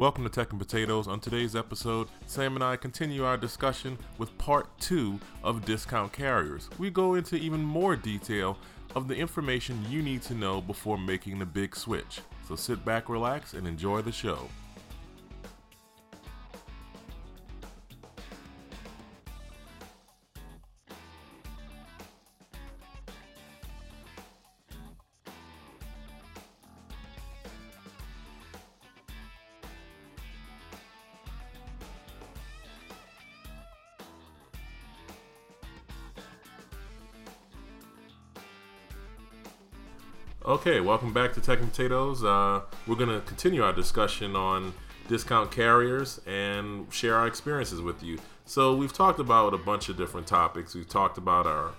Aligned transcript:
Welcome 0.00 0.24
to 0.24 0.30
Tech 0.30 0.48
and 0.48 0.58
Potatoes. 0.58 1.06
On 1.06 1.20
today's 1.20 1.54
episode, 1.54 2.08
Sam 2.24 2.54
and 2.54 2.64
I 2.64 2.76
continue 2.76 3.22
our 3.22 3.36
discussion 3.36 3.98
with 4.16 4.36
part 4.38 4.66
two 4.80 5.20
of 5.44 5.66
discount 5.66 6.10
carriers. 6.10 6.70
We 6.78 6.88
go 6.88 7.16
into 7.16 7.36
even 7.36 7.62
more 7.62 7.96
detail 7.96 8.56
of 8.96 9.08
the 9.08 9.14
information 9.14 9.84
you 9.90 10.00
need 10.00 10.22
to 10.22 10.34
know 10.34 10.62
before 10.62 10.96
making 10.96 11.38
the 11.38 11.44
big 11.44 11.76
switch. 11.76 12.22
So 12.48 12.56
sit 12.56 12.82
back, 12.82 13.10
relax, 13.10 13.52
and 13.52 13.68
enjoy 13.68 14.00
the 14.00 14.10
show. 14.10 14.48
Okay, 40.60 40.80
welcome 40.80 41.10
back 41.10 41.32
to 41.32 41.40
Tech 41.40 41.58
and 41.60 41.70
Potatoes. 41.70 42.22
Uh, 42.22 42.60
we're 42.86 42.94
going 42.94 43.08
to 43.08 43.26
continue 43.26 43.64
our 43.64 43.72
discussion 43.72 44.36
on 44.36 44.74
discount 45.08 45.50
carriers 45.50 46.20
and 46.26 46.92
share 46.92 47.16
our 47.16 47.26
experiences 47.26 47.80
with 47.80 48.02
you. 48.02 48.18
So, 48.44 48.76
we've 48.76 48.92
talked 48.92 49.20
about 49.20 49.54
a 49.54 49.56
bunch 49.56 49.88
of 49.88 49.96
different 49.96 50.26
topics. 50.26 50.74
We've 50.74 50.86
talked 50.86 51.16
about 51.16 51.46
our 51.46 51.70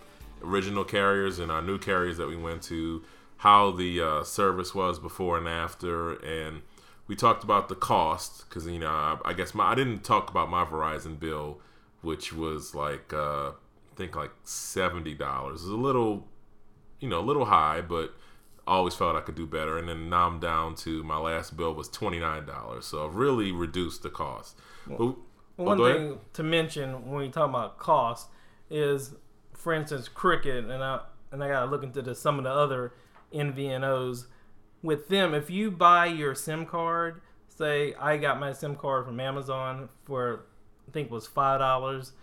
original 0.44 0.84
carriers 0.84 1.38
and 1.38 1.52
our 1.52 1.62
new 1.62 1.78
carriers 1.78 2.18
that 2.18 2.28
we 2.28 2.36
went 2.36 2.64
to, 2.64 3.04
how 3.38 3.70
the 3.70 4.02
uh, 4.02 4.24
service 4.24 4.74
was 4.74 4.98
before 4.98 5.38
and 5.38 5.48
after, 5.48 6.14
and 6.16 6.64
we 7.06 7.16
talked 7.16 7.44
about 7.44 7.70
the 7.70 7.76
cost 7.76 8.50
because 8.50 8.66
you 8.66 8.80
know 8.80 8.90
I, 8.90 9.20
I, 9.26 9.34
guess 9.34 9.54
my 9.54 9.74
I 9.74 9.76
didn't 9.76 10.04
talk 10.04 10.32
about 10.32 10.50
my 10.50 10.66
Verizon 10.66 11.20
bill, 11.20 11.60
which 12.02 12.34
was 12.34 12.74
like 12.74 13.14
uh, 13.14 13.50
I 13.50 13.96
think 13.96 14.16
like 14.16 14.32
seventy 14.44 15.14
dollars. 15.14 15.62
It's 15.62 15.70
a 15.70 15.76
little, 15.76 16.28
you 17.00 17.08
know, 17.08 17.20
a 17.20 17.22
little 17.22 17.46
high, 17.46 17.82
but 17.82 18.16
always 18.68 18.96
felt 18.96 19.16
I 19.16 19.22
could 19.22 19.36
do 19.36 19.48
better. 19.48 19.78
And 19.78 19.90
then 19.90 20.10
now 20.10 20.28
I'm 20.28 20.40
down 20.40 20.76
to 20.76 21.04
my 21.04 21.18
last 21.18 21.58
bill 21.58 21.74
was 21.74 21.90
twenty 21.90 22.20
nine 22.20 22.46
dollars. 22.46 22.86
So 22.86 23.06
I've 23.06 23.16
really 23.16 23.52
reduced 23.52 24.04
the 24.04 24.10
cost. 24.10 24.58
Well, 24.88 24.98
but, 24.98 25.64
oh, 25.64 25.66
one 25.66 25.78
thing 25.78 26.06
ahead. 26.08 26.34
to 26.34 26.44
mention 26.44 27.12
when 27.12 27.26
you 27.26 27.32
talk 27.32 27.50
about 27.50 27.78
cost 27.78 28.30
is, 28.70 29.16
for 29.54 29.74
instance, 29.74 30.08
Cricket, 30.08 30.66
and 30.66 30.84
I 30.84 31.02
and 31.32 31.44
I 31.44 31.48
gotta 31.48 31.70
look 31.70 31.84
into 31.84 32.02
the, 32.02 32.16
some 32.16 32.38
of 32.38 32.44
the 32.44 32.52
other 32.52 32.94
MVNOs. 33.34 34.26
With 34.84 35.10
them, 35.10 35.34
if 35.34 35.50
you 35.50 35.70
buy 35.70 36.08
your 36.08 36.34
SIM 36.34 36.66
card, 36.66 37.22
say 37.48 37.94
I 38.00 38.18
got 38.18 38.40
my 38.40 38.54
SIM 38.54 38.76
card 38.76 39.06
from 39.06 39.20
Amazon 39.20 39.90
for 40.06 40.46
I 40.88 40.92
think 40.92 41.12
was 41.12 41.28
five 41.28 41.60
dollars, 41.60 42.14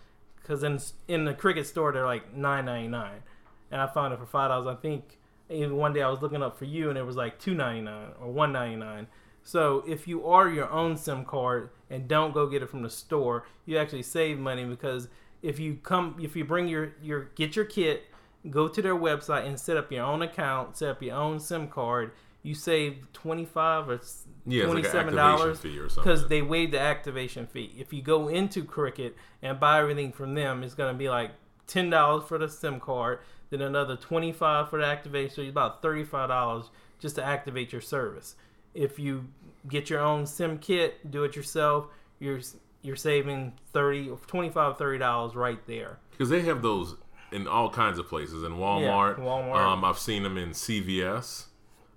because 0.41 0.63
in 0.63 0.79
in 1.07 1.25
the 1.25 1.33
Cricket 1.33 1.67
store 1.67 1.93
they're 1.93 2.05
like 2.05 2.35
nine 2.35 2.65
ninety 2.65 2.89
nine, 2.89 3.23
and 3.71 3.79
I 3.79 3.87
found 3.87 4.13
it 4.13 4.19
for 4.19 4.25
five 4.25 4.49
dollars. 4.49 4.67
I 4.67 4.75
think 4.81 5.18
even 5.49 5.77
one 5.77 5.93
day 5.93 6.01
I 6.01 6.09
was 6.09 6.21
looking 6.21 6.43
up 6.43 6.57
for 6.57 6.65
you 6.65 6.89
and 6.89 6.97
it 6.97 7.05
was 7.05 7.15
like 7.15 7.39
two 7.39 7.53
ninety 7.53 7.81
nine 7.81 8.09
or 8.21 8.31
one 8.31 8.51
ninety 8.51 8.75
nine. 8.75 9.07
So 9.43 9.83
if 9.87 10.07
you 10.07 10.19
order 10.19 10.51
your 10.51 10.69
own 10.69 10.97
SIM 10.97 11.25
card 11.25 11.69
and 11.89 12.07
don't 12.07 12.33
go 12.33 12.47
get 12.47 12.61
it 12.61 12.69
from 12.69 12.83
the 12.83 12.89
store, 12.89 13.47
you 13.65 13.77
actually 13.77 14.03
save 14.03 14.37
money 14.37 14.65
because 14.65 15.07
if 15.41 15.59
you 15.59 15.75
come 15.75 16.17
if 16.21 16.35
you 16.35 16.45
bring 16.45 16.67
your 16.67 16.93
your 17.01 17.25
get 17.35 17.55
your 17.55 17.65
kit, 17.65 18.03
go 18.49 18.67
to 18.67 18.81
their 18.81 18.95
website 18.95 19.45
and 19.45 19.59
set 19.59 19.77
up 19.77 19.91
your 19.91 20.03
own 20.03 20.21
account, 20.21 20.77
set 20.77 20.89
up 20.89 21.01
your 21.01 21.15
own 21.15 21.39
SIM 21.39 21.67
card, 21.67 22.11
you 22.43 22.53
save 22.53 22.97
twenty 23.13 23.45
five 23.45 23.89
or 23.89 23.99
yeah, 24.45 24.65
twenty 24.65 24.83
seven 24.83 25.15
dollars 25.15 25.63
like 25.63 25.95
because 25.95 26.27
they 26.27 26.41
waive 26.41 26.71
the 26.71 26.79
activation 26.79 27.47
fee. 27.47 27.75
If 27.77 27.93
you 27.93 28.01
go 28.01 28.27
into 28.27 28.63
Cricket 28.63 29.15
and 29.41 29.59
buy 29.59 29.79
everything 29.79 30.11
from 30.11 30.35
them, 30.35 30.63
it's 30.63 30.75
going 30.75 30.93
to 30.93 30.97
be 30.97 31.09
like 31.09 31.31
ten 31.67 31.89
dollars 31.89 32.27
for 32.27 32.37
the 32.37 32.49
SIM 32.49 32.79
card, 32.79 33.19
then 33.49 33.61
another 33.61 33.95
twenty 33.95 34.31
five 34.31 34.69
for 34.69 34.79
the 34.79 34.85
activation. 34.85 35.35
So 35.35 35.41
it's 35.41 35.49
about 35.49 35.81
thirty 35.81 36.03
five 36.03 36.29
dollars 36.29 36.69
just 36.99 37.15
to 37.15 37.23
activate 37.23 37.71
your 37.71 37.81
service. 37.81 38.35
If 38.73 38.99
you 38.99 39.27
get 39.67 39.89
your 39.89 39.99
own 39.99 40.25
SIM 40.25 40.57
kit, 40.59 41.09
do 41.09 41.23
it 41.23 41.35
yourself, 41.35 41.87
you're 42.19 42.41
you're 42.81 42.95
saving 42.95 43.53
30 43.73 44.11
25 44.27 44.77
30 44.77 44.99
dollars 44.99 45.35
right 45.35 45.59
there 45.67 45.99
because 46.11 46.29
they 46.29 46.41
have 46.41 46.61
those 46.61 46.95
in 47.31 47.47
all 47.47 47.69
kinds 47.69 47.99
of 47.99 48.07
places 48.07 48.43
in 48.43 48.53
walmart, 48.53 49.17
yeah, 49.17 49.23
walmart. 49.23 49.55
Um, 49.55 49.83
i've 49.83 49.99
seen 49.99 50.23
them 50.23 50.37
in 50.37 50.51
cvs 50.51 51.47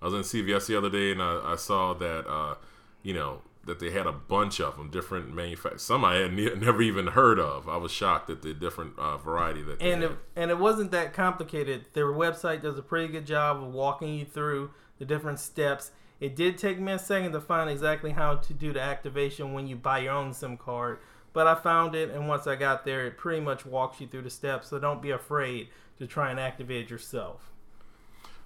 i 0.00 0.04
was 0.06 0.14
in 0.14 0.20
cvs 0.20 0.66
the 0.66 0.76
other 0.76 0.90
day 0.90 1.12
and 1.12 1.22
i, 1.22 1.52
I 1.52 1.56
saw 1.56 1.94
that 1.94 2.28
uh, 2.28 2.56
you 3.02 3.14
know 3.14 3.42
that 3.64 3.78
they 3.78 3.90
had 3.90 4.06
a 4.06 4.12
bunch 4.12 4.60
of 4.60 4.76
them, 4.76 4.90
different 4.90 5.32
manufacturers. 5.32 5.82
Some 5.82 6.04
I 6.04 6.16
had 6.16 6.32
ne- 6.32 6.54
never 6.54 6.82
even 6.82 7.08
heard 7.08 7.38
of. 7.38 7.68
I 7.68 7.76
was 7.76 7.92
shocked 7.92 8.28
at 8.28 8.42
the 8.42 8.52
different 8.52 8.98
uh, 8.98 9.16
variety 9.18 9.62
that. 9.62 9.80
and 9.80 10.02
it, 10.02 10.12
and 10.34 10.50
it 10.50 10.58
wasn't 10.58 10.90
that 10.90 11.12
complicated. 11.12 11.86
Their 11.92 12.06
website 12.06 12.62
does 12.62 12.78
a 12.78 12.82
pretty 12.82 13.12
good 13.12 13.26
job 13.26 13.62
of 13.62 13.72
walking 13.72 14.14
you 14.14 14.24
through 14.24 14.70
the 14.98 15.04
different 15.04 15.38
steps. 15.38 15.92
It 16.20 16.36
did 16.36 16.58
take 16.58 16.78
me 16.78 16.92
a 16.92 16.98
second 16.98 17.32
to 17.32 17.40
find 17.40 17.68
exactly 17.70 18.12
how 18.12 18.36
to 18.36 18.52
do 18.52 18.72
the 18.72 18.80
activation 18.80 19.52
when 19.52 19.66
you 19.66 19.76
buy 19.76 20.00
your 20.00 20.12
own 20.12 20.32
SIM 20.32 20.56
card, 20.56 20.98
but 21.32 21.46
I 21.46 21.54
found 21.54 21.94
it, 21.94 22.10
and 22.10 22.28
once 22.28 22.46
I 22.46 22.56
got 22.56 22.84
there, 22.84 23.06
it 23.06 23.16
pretty 23.16 23.40
much 23.40 23.64
walks 23.64 24.00
you 24.00 24.06
through 24.06 24.22
the 24.22 24.30
steps. 24.30 24.68
So 24.68 24.78
don't 24.78 25.02
be 25.02 25.10
afraid 25.10 25.68
to 25.98 26.06
try 26.06 26.30
and 26.30 26.38
activate 26.38 26.90
yourself. 26.90 27.50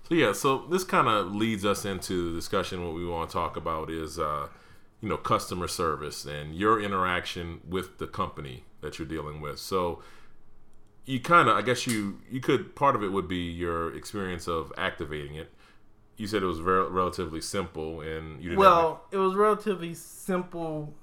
So 0.08 0.14
yeah, 0.14 0.32
so 0.32 0.66
this 0.70 0.84
kind 0.84 1.08
of 1.08 1.34
leads 1.34 1.64
us 1.64 1.84
into 1.84 2.30
the 2.30 2.38
discussion. 2.38 2.84
What 2.84 2.94
we 2.94 3.06
want 3.06 3.30
to 3.30 3.32
talk 3.32 3.56
about 3.56 3.88
is. 3.88 4.18
Uh, 4.18 4.48
you 5.00 5.08
know 5.08 5.16
customer 5.16 5.68
service 5.68 6.24
and 6.24 6.54
your 6.54 6.80
interaction 6.80 7.60
with 7.68 7.98
the 7.98 8.06
company 8.06 8.64
that 8.80 8.98
you're 8.98 9.08
dealing 9.08 9.40
with. 9.40 9.58
So 9.58 10.02
you 11.04 11.20
kind 11.20 11.48
of 11.48 11.56
i 11.56 11.62
guess 11.62 11.86
you 11.86 12.18
you 12.28 12.40
could 12.40 12.74
part 12.74 12.96
of 12.96 13.02
it 13.02 13.08
would 13.08 13.28
be 13.28 13.50
your 13.50 13.94
experience 13.94 14.48
of 14.48 14.72
activating 14.76 15.36
it. 15.36 15.52
You 16.16 16.26
said 16.26 16.42
it 16.42 16.46
was 16.46 16.60
very, 16.60 16.88
relatively 16.88 17.40
simple 17.40 18.00
and 18.00 18.42
you 18.42 18.50
didn't 18.50 18.58
well 18.58 19.04
it 19.10 19.18
was 19.18 19.34
relatively 19.34 19.94
simple. 19.94 20.94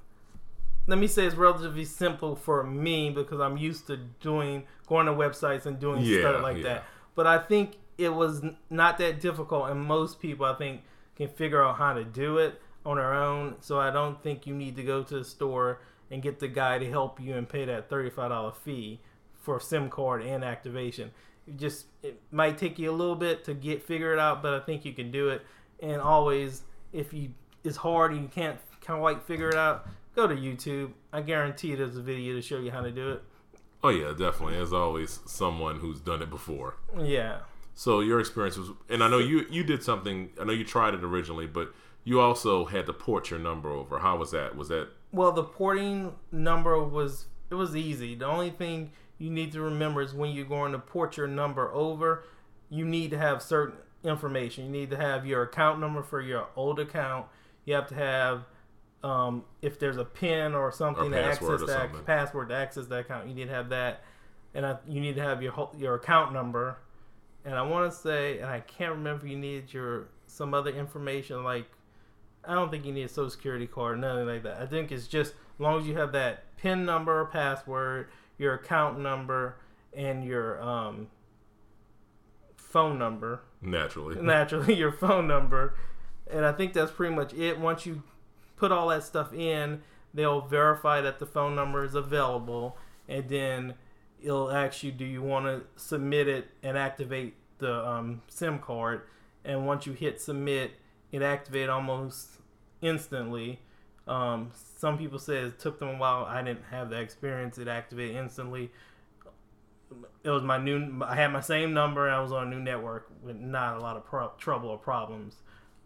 Let 0.85 0.97
me 0.97 1.07
say 1.07 1.25
it's 1.25 1.35
relatively 1.35 1.85
simple 1.85 2.35
for 2.35 2.61
me 2.63 3.09
because 3.09 3.39
i'm 3.39 3.55
used 3.55 3.87
to 3.87 3.97
doing 4.19 4.63
going 4.87 5.05
to 5.05 5.13
websites 5.13 5.65
and 5.65 5.79
doing 5.79 6.03
yeah, 6.03 6.19
stuff 6.19 6.43
like 6.43 6.57
yeah. 6.57 6.63
that 6.63 6.83
but 7.15 7.25
i 7.25 7.37
think 7.37 7.77
it 7.97 8.13
was 8.13 8.43
not 8.69 8.97
that 8.97 9.21
difficult 9.21 9.69
and 9.69 9.79
most 9.81 10.19
people 10.19 10.45
i 10.45 10.53
think 10.53 10.81
can 11.15 11.29
figure 11.29 11.63
out 11.63 11.77
how 11.77 11.93
to 11.93 12.03
do 12.03 12.37
it 12.37 12.61
on 12.85 12.97
our 12.97 13.13
own. 13.13 13.55
So 13.59 13.79
I 13.79 13.91
don't 13.91 14.21
think 14.21 14.45
you 14.45 14.53
need 14.53 14.75
to 14.75 14.83
go 14.83 15.03
to 15.03 15.19
the 15.19 15.25
store 15.25 15.81
and 16.11 16.21
get 16.21 16.39
the 16.39 16.47
guy 16.47 16.77
to 16.77 16.89
help 16.89 17.19
you 17.19 17.35
and 17.35 17.47
pay 17.47 17.65
that 17.65 17.89
$35 17.89 18.55
fee 18.55 18.99
for 19.33 19.59
SIM 19.59 19.89
card 19.89 20.23
and 20.23 20.43
activation. 20.43 21.11
You 21.47 21.53
just 21.53 21.85
it 22.01 22.21
might 22.31 22.57
take 22.57 22.79
you 22.79 22.89
a 22.89 22.93
little 22.93 23.15
bit 23.15 23.43
to 23.45 23.53
get 23.53 23.83
figure 23.83 24.13
it 24.13 24.19
out, 24.19 24.41
but 24.41 24.53
I 24.53 24.59
think 24.59 24.85
you 24.85 24.93
can 24.93 25.11
do 25.11 25.29
it. 25.29 25.45
And 25.81 25.99
always, 25.99 26.63
if 26.93 27.13
you 27.13 27.33
it's 27.63 27.77
hard 27.77 28.11
and 28.11 28.21
you 28.21 28.27
can't 28.27 28.57
kind 28.81 28.97
of 28.97 29.03
like 29.03 29.25
figure 29.25 29.49
it 29.49 29.55
out, 29.55 29.87
go 30.15 30.27
to 30.27 30.35
YouTube. 30.35 30.91
I 31.11 31.21
guarantee 31.21 31.75
there's 31.75 31.97
a 31.97 32.01
video 32.01 32.35
to 32.35 32.41
show 32.41 32.59
you 32.59 32.71
how 32.71 32.81
to 32.81 32.91
do 32.91 33.11
it. 33.11 33.23
Oh 33.83 33.89
yeah, 33.89 34.09
definitely. 34.09 34.55
There's 34.55 34.71
always 34.71 35.19
someone 35.25 35.79
who's 35.79 35.99
done 35.99 36.21
it 36.21 36.29
before. 36.29 36.77
Yeah. 36.97 37.39
So 37.75 38.01
your 38.01 38.19
experience 38.19 38.57
was, 38.57 38.69
and 38.89 39.03
I 39.03 39.09
know 39.09 39.19
you 39.19 39.45
you 39.49 39.63
did 39.63 39.83
something. 39.83 40.29
I 40.39 40.43
know 40.43 40.53
you 40.53 40.63
tried 40.63 40.93
it 40.93 41.03
originally, 41.03 41.47
but 41.47 41.73
you 42.03 42.19
also 42.19 42.65
had 42.65 42.85
to 42.85 42.93
port 42.93 43.29
your 43.29 43.39
number 43.39 43.69
over. 43.69 43.99
How 43.99 44.17
was 44.17 44.31
that? 44.31 44.55
Was 44.55 44.67
that 44.69 44.89
well? 45.11 45.31
The 45.31 45.43
porting 45.43 46.13
number 46.31 46.81
was 46.83 47.27
it 47.49 47.55
was 47.55 47.75
easy. 47.75 48.15
The 48.15 48.25
only 48.25 48.49
thing 48.49 48.91
you 49.17 49.29
need 49.29 49.51
to 49.53 49.61
remember 49.61 50.01
is 50.01 50.13
when 50.13 50.31
you're 50.31 50.45
going 50.45 50.71
to 50.73 50.79
port 50.79 51.17
your 51.17 51.27
number 51.27 51.71
over, 51.73 52.25
you 52.69 52.85
need 52.85 53.11
to 53.11 53.17
have 53.17 53.41
certain 53.41 53.77
information. 54.03 54.65
You 54.65 54.71
need 54.71 54.89
to 54.89 54.97
have 54.97 55.25
your 55.25 55.43
account 55.43 55.79
number 55.79 56.03
for 56.03 56.21
your 56.21 56.47
old 56.55 56.79
account. 56.79 57.27
You 57.65 57.75
have 57.75 57.87
to 57.87 57.95
have 57.95 58.43
um, 59.03 59.43
if 59.61 59.79
there's 59.79 59.97
a 59.97 60.05
PIN 60.05 60.53
or 60.53 60.71
something 60.71 61.11
to 61.11 61.23
access 61.23 61.59
that 61.61 61.69
something. 61.69 62.03
password 62.05 62.49
to 62.49 62.55
access 62.55 62.87
that 62.87 62.99
account. 62.99 63.27
You 63.27 63.33
need 63.33 63.47
to 63.47 63.53
have 63.53 63.69
that, 63.69 64.03
and 64.53 64.65
uh, 64.65 64.77
you 64.87 65.01
need 65.01 65.15
to 65.15 65.21
have 65.21 65.41
your 65.41 65.69
your 65.77 65.95
account 65.95 66.33
number. 66.33 66.77
And 67.45 67.55
I 67.55 67.61
want 67.61 67.91
to 67.91 67.97
say, 67.97 68.39
and 68.39 68.49
I 68.49 68.61
can't 68.61 68.91
remember, 68.91 69.27
you 69.27 69.37
needed 69.37 69.73
your 69.73 70.07
some 70.27 70.53
other 70.53 70.71
information 70.71 71.43
like 71.43 71.65
I 72.45 72.53
don't 72.53 72.69
think 72.69 72.85
you 72.85 72.91
need 72.91 73.03
a 73.03 73.09
social 73.09 73.29
security 73.29 73.67
card, 73.67 73.99
nothing 73.99 74.27
like 74.27 74.43
that. 74.43 74.61
I 74.61 74.65
think 74.65 74.91
it's 74.91 75.07
just 75.07 75.31
as 75.31 75.59
long 75.59 75.79
as 75.79 75.87
you 75.87 75.95
have 75.97 76.11
that 76.11 76.57
PIN 76.57 76.85
number 76.85 77.21
or 77.21 77.25
password, 77.25 78.09
your 78.37 78.55
account 78.55 78.99
number, 78.99 79.57
and 79.93 80.25
your 80.25 80.61
um, 80.61 81.07
phone 82.57 82.99
number. 82.99 83.41
Naturally. 83.61 84.15
Naturally, 84.21 84.75
your 84.75 84.91
phone 84.91 85.27
number. 85.27 85.75
And 86.29 86.45
I 86.45 86.51
think 86.51 86.73
that's 86.73 86.91
pretty 86.91 87.15
much 87.15 87.33
it. 87.33 87.59
Once 87.59 87.85
you 87.85 88.03
put 88.57 88.71
all 88.71 88.89
that 88.89 89.03
stuff 89.03 89.33
in, 89.33 89.81
they'll 90.13 90.41
verify 90.41 90.99
that 91.01 91.19
the 91.19 91.25
phone 91.25 91.55
number 91.55 91.85
is 91.85 91.95
available, 91.95 92.77
and 93.07 93.29
then 93.29 93.75
it'll 94.23 94.51
ask 94.51 94.83
you, 94.83 94.91
do 94.91 95.05
you 95.05 95.21
want 95.21 95.45
to 95.45 95.63
submit 95.75 96.27
it 96.27 96.47
and 96.63 96.77
activate 96.77 97.35
the 97.59 97.85
um, 97.85 98.21
SIM 98.29 98.59
card? 98.59 99.01
And 99.45 99.67
once 99.67 99.85
you 99.85 99.93
hit 99.93 100.21
submit, 100.21 100.71
it 101.11 101.21
activated 101.21 101.69
almost 101.69 102.29
instantly. 102.81 103.59
Um, 104.07 104.51
some 104.77 104.97
people 104.97 105.19
said 105.19 105.45
it 105.45 105.59
took 105.59 105.79
them 105.79 105.89
a 105.89 105.97
while. 105.97 106.25
I 106.25 106.41
didn't 106.41 106.65
have 106.71 106.89
the 106.89 106.99
experience. 106.99 107.57
It 107.57 107.67
activated 107.67 108.15
instantly. 108.15 108.71
It 110.23 110.29
was 110.29 110.43
my 110.43 110.57
new. 110.57 111.03
I 111.03 111.15
had 111.15 111.31
my 111.31 111.41
same 111.41 111.73
number. 111.73 112.09
I 112.09 112.19
was 112.19 112.31
on 112.31 112.47
a 112.47 112.49
new 112.49 112.59
network 112.59 113.09
with 113.21 113.35
not 113.35 113.77
a 113.77 113.79
lot 113.79 113.95
of 113.95 114.05
pro- 114.05 114.31
trouble 114.37 114.69
or 114.69 114.77
problems. 114.77 115.35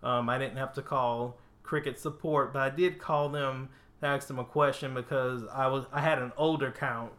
Um, 0.02 0.30
I 0.30 0.38
didn't 0.38 0.58
have 0.58 0.74
to 0.74 0.82
call 0.82 1.38
Cricket 1.64 2.00
support, 2.00 2.54
but 2.54 2.62
I 2.62 2.70
did 2.70 2.98
call 3.00 3.30
them 3.30 3.70
to 4.00 4.08
ask 4.08 4.28
them 4.28 4.40
a 4.40 4.46
question 4.46 4.94
because 4.94 5.44
I 5.54 5.68
was 5.68 5.86
I 5.92 6.02
had 6.02 6.20
an 6.20 6.32
older 6.38 6.68
account. 6.68 7.12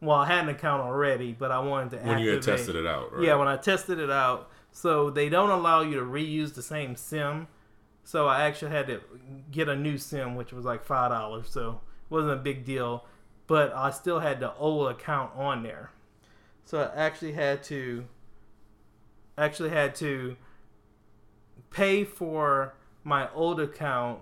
Well, 0.00 0.16
I 0.16 0.26
had 0.26 0.44
an 0.44 0.48
account 0.48 0.82
already, 0.82 1.32
but 1.32 1.50
I 1.50 1.58
wanted 1.58 1.90
to 1.90 1.96
when 1.96 2.08
activate. 2.16 2.24
you 2.24 2.30
had 2.32 2.42
tested 2.42 2.76
it 2.76 2.86
out. 2.86 3.12
Right? 3.12 3.24
Yeah, 3.24 3.34
when 3.36 3.48
I 3.48 3.56
tested 3.56 3.98
it 3.98 4.10
out. 4.10 4.50
So 4.72 5.10
they 5.10 5.28
don't 5.28 5.50
allow 5.50 5.82
you 5.82 5.96
to 5.96 6.04
reuse 6.04 6.54
the 6.54 6.62
same 6.62 6.96
SIM. 6.96 7.48
So 8.04 8.26
I 8.26 8.42
actually 8.44 8.70
had 8.70 8.86
to 8.86 9.00
get 9.50 9.68
a 9.68 9.76
new 9.76 9.98
SIM, 9.98 10.36
which 10.36 10.52
was 10.52 10.64
like 10.64 10.84
five 10.84 11.10
dollars. 11.10 11.48
So 11.50 11.80
it 12.04 12.12
wasn't 12.12 12.32
a 12.32 12.36
big 12.36 12.64
deal, 12.64 13.04
but 13.46 13.72
I 13.74 13.90
still 13.90 14.20
had 14.20 14.40
the 14.40 14.54
old 14.54 14.90
account 14.90 15.32
on 15.36 15.62
there. 15.62 15.90
So 16.64 16.80
I 16.82 17.00
actually 17.00 17.32
had 17.32 17.62
to 17.64 18.04
actually 19.36 19.70
had 19.70 19.94
to 19.96 20.36
pay 21.70 22.04
for 22.04 22.74
my 23.04 23.32
old 23.32 23.60
account, 23.60 24.20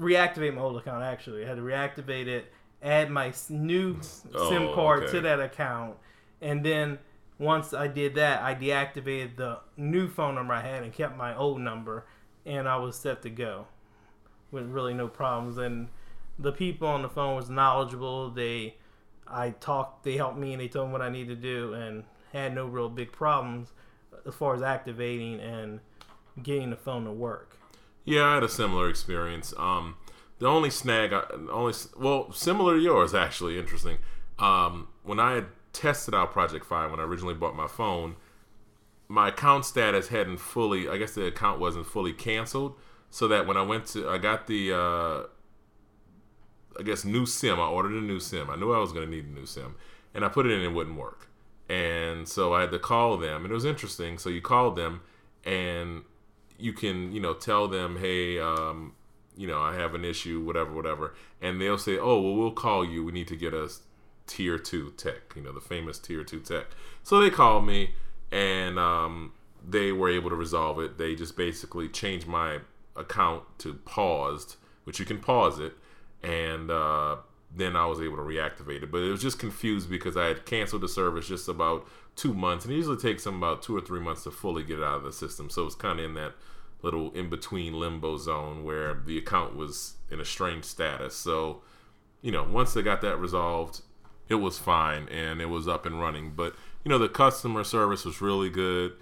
reactivate 0.00 0.54
my 0.54 0.62
old 0.62 0.76
account. 0.76 1.02
Actually, 1.02 1.44
I 1.44 1.48
had 1.48 1.56
to 1.56 1.62
reactivate 1.62 2.26
it, 2.26 2.52
add 2.84 3.10
my 3.10 3.32
new 3.48 3.96
oh, 4.34 4.48
SIM 4.50 4.72
card 4.74 5.04
okay. 5.04 5.12
to 5.12 5.20
that 5.22 5.40
account, 5.40 5.96
and 6.40 6.64
then 6.64 6.98
once 7.38 7.74
I 7.74 7.88
did 7.88 8.14
that, 8.14 8.42
I 8.42 8.54
deactivated 8.54 9.36
the 9.36 9.58
new 9.76 10.08
phone 10.08 10.36
number 10.36 10.54
I 10.54 10.62
had 10.62 10.82
and 10.82 10.92
kept 10.92 11.16
my 11.16 11.36
old 11.36 11.60
number, 11.60 12.06
and 12.46 12.68
I 12.68 12.76
was 12.76 12.96
set 12.96 13.22
to 13.22 13.30
go 13.30 13.66
with 14.52 14.66
really 14.66 14.94
no 14.94 15.08
problems. 15.08 15.58
And 15.58 15.88
the 16.38 16.52
people 16.52 16.86
on 16.86 17.02
the 17.02 17.08
phone 17.08 17.34
was 17.34 17.50
knowledgeable. 17.50 18.30
They, 18.30 18.76
I 19.26 19.50
talked, 19.50 20.04
they 20.04 20.16
helped 20.16 20.38
me, 20.38 20.52
and 20.52 20.60
they 20.60 20.68
told 20.68 20.88
me 20.88 20.92
what 20.92 21.02
I 21.02 21.08
need 21.08 21.28
to 21.28 21.34
do, 21.34 21.72
and 21.72 22.04
had 22.32 22.54
no 22.54 22.66
real 22.66 22.88
big 22.88 23.10
problems 23.10 23.72
as 24.26 24.34
far 24.34 24.54
as 24.54 24.62
activating 24.62 25.40
and 25.40 25.80
getting 26.42 26.70
the 26.70 26.76
phone 26.76 27.04
to 27.04 27.12
work. 27.12 27.56
Yeah, 28.04 28.24
I 28.24 28.34
had 28.34 28.42
a 28.42 28.48
similar 28.48 28.88
experience. 28.88 29.54
Um, 29.56 29.96
the 30.44 30.50
only 30.50 30.68
snag, 30.68 31.14
I, 31.14 31.22
only 31.50 31.72
well, 31.96 32.30
similar 32.30 32.74
to 32.74 32.80
yours, 32.80 33.14
actually, 33.14 33.58
interesting. 33.58 33.96
Um, 34.38 34.88
when 35.02 35.18
I 35.18 35.36
had 35.36 35.46
tested 35.72 36.14
out 36.14 36.32
Project 36.32 36.66
Fi 36.66 36.86
when 36.86 37.00
I 37.00 37.04
originally 37.04 37.32
bought 37.32 37.56
my 37.56 37.66
phone, 37.66 38.16
my 39.08 39.28
account 39.28 39.64
status 39.64 40.08
hadn't 40.08 40.36
fully. 40.36 40.86
I 40.86 40.98
guess 40.98 41.14
the 41.14 41.24
account 41.24 41.60
wasn't 41.60 41.86
fully 41.86 42.12
canceled, 42.12 42.74
so 43.08 43.26
that 43.28 43.46
when 43.46 43.56
I 43.56 43.62
went 43.62 43.86
to, 43.86 44.06
I 44.06 44.18
got 44.18 44.46
the, 44.46 44.70
uh, 44.70 45.22
I 46.78 46.82
guess 46.84 47.06
new 47.06 47.24
SIM. 47.24 47.58
I 47.58 47.66
ordered 47.66 47.92
a 47.92 48.02
new 48.02 48.20
SIM. 48.20 48.50
I 48.50 48.56
knew 48.56 48.70
I 48.70 48.80
was 48.80 48.92
going 48.92 49.06
to 49.06 49.10
need 49.10 49.24
a 49.24 49.30
new 49.30 49.46
SIM, 49.46 49.76
and 50.12 50.26
I 50.26 50.28
put 50.28 50.44
it 50.44 50.52
in. 50.52 50.60
It 50.60 50.74
wouldn't 50.74 50.98
work, 50.98 51.26
and 51.70 52.28
so 52.28 52.52
I 52.52 52.60
had 52.60 52.70
to 52.72 52.78
call 52.78 53.16
them, 53.16 53.44
and 53.44 53.50
it 53.50 53.54
was 53.54 53.64
interesting. 53.64 54.18
So 54.18 54.28
you 54.28 54.42
called 54.42 54.76
them, 54.76 55.00
and 55.42 56.02
you 56.58 56.74
can 56.74 57.12
you 57.12 57.20
know 57.20 57.32
tell 57.32 57.66
them 57.66 57.96
hey 57.96 58.38
um, 58.38 58.92
you 59.36 59.46
know 59.46 59.60
i 59.60 59.74
have 59.74 59.94
an 59.94 60.04
issue 60.04 60.40
whatever 60.40 60.72
whatever. 60.72 61.14
And 61.40 61.60
they'll 61.60 61.78
say 61.78 61.98
oh 61.98 62.20
well 62.20 62.34
we'll 62.34 62.52
call 62.52 62.84
you. 62.84 63.04
We 63.04 63.12
need 63.12 63.28
to 63.28 63.36
get 63.36 63.54
a 63.54 63.70
tier 64.26 64.58
two 64.58 64.92
tech 64.96 65.34
you 65.36 65.42
know 65.42 65.52
the 65.52 65.60
famous 65.60 65.98
tier 65.98 66.24
two 66.24 66.40
tech. 66.40 66.66
So 67.02 67.20
they 67.20 67.30
called 67.30 67.66
me 67.66 67.94
and 68.32 68.78
um, 68.78 69.32
they 69.66 69.92
were 69.92 70.10
able 70.10 70.30
to 70.30 70.36
resolve 70.36 70.78
it. 70.80 70.98
They 70.98 71.14
just 71.14 71.36
basically 71.36 71.88
changed 71.88 72.26
my 72.26 72.60
account 72.96 73.42
to 73.58 73.74
paused 73.74 74.56
which 74.84 74.98
you 74.98 75.04
can 75.04 75.18
pause 75.18 75.58
it. 75.58 75.72
And 76.22 76.70
uh, 76.70 77.16
then 77.54 77.76
I 77.76 77.86
was 77.86 78.00
able 78.00 78.16
to 78.16 78.22
reactivate 78.22 78.82
it. 78.82 78.92
But 78.92 79.02
it 79.02 79.10
was 79.10 79.20
just 79.20 79.38
confused 79.38 79.90
because 79.90 80.16
I 80.16 80.26
had 80.26 80.46
canceled 80.46 80.82
the 80.82 80.88
service 80.88 81.26
just 81.26 81.48
about 81.48 81.86
two 82.16 82.32
months, 82.32 82.64
and 82.64 82.72
it 82.72 82.76
usually 82.76 82.96
takes 82.96 83.24
them 83.24 83.36
about 83.36 83.62
two 83.62 83.76
or 83.76 83.80
three 83.80 84.00
months 84.00 84.22
to 84.24 84.30
fully 84.30 84.62
get 84.62 84.78
it 84.78 84.84
out 84.84 84.98
of 84.98 85.02
the 85.02 85.12
system. 85.12 85.50
So 85.50 85.66
it's 85.66 85.74
kind 85.74 85.98
of 85.98 86.04
in 86.04 86.14
that 86.14 86.34
little 86.84 87.10
in 87.12 87.28
between 87.28 87.72
limbo 87.72 88.16
zone 88.16 88.62
where 88.62 88.94
the 88.94 89.18
account 89.18 89.56
was 89.56 89.94
in 90.10 90.20
a 90.20 90.24
strange 90.24 90.64
status. 90.64 91.16
So, 91.16 91.62
you 92.22 92.30
know, 92.30 92.44
once 92.44 92.74
they 92.74 92.82
got 92.82 93.00
that 93.00 93.16
resolved, 93.16 93.80
it 94.28 94.36
was 94.36 94.58
fine 94.58 95.08
and 95.08 95.40
it 95.40 95.46
was 95.46 95.66
up 95.66 95.86
and 95.86 96.00
running. 96.00 96.32
But, 96.36 96.54
you 96.84 96.90
know, 96.90 96.98
the 96.98 97.08
customer 97.08 97.64
service 97.64 98.04
was 98.04 98.20
really 98.20 98.50
good. 98.50 98.92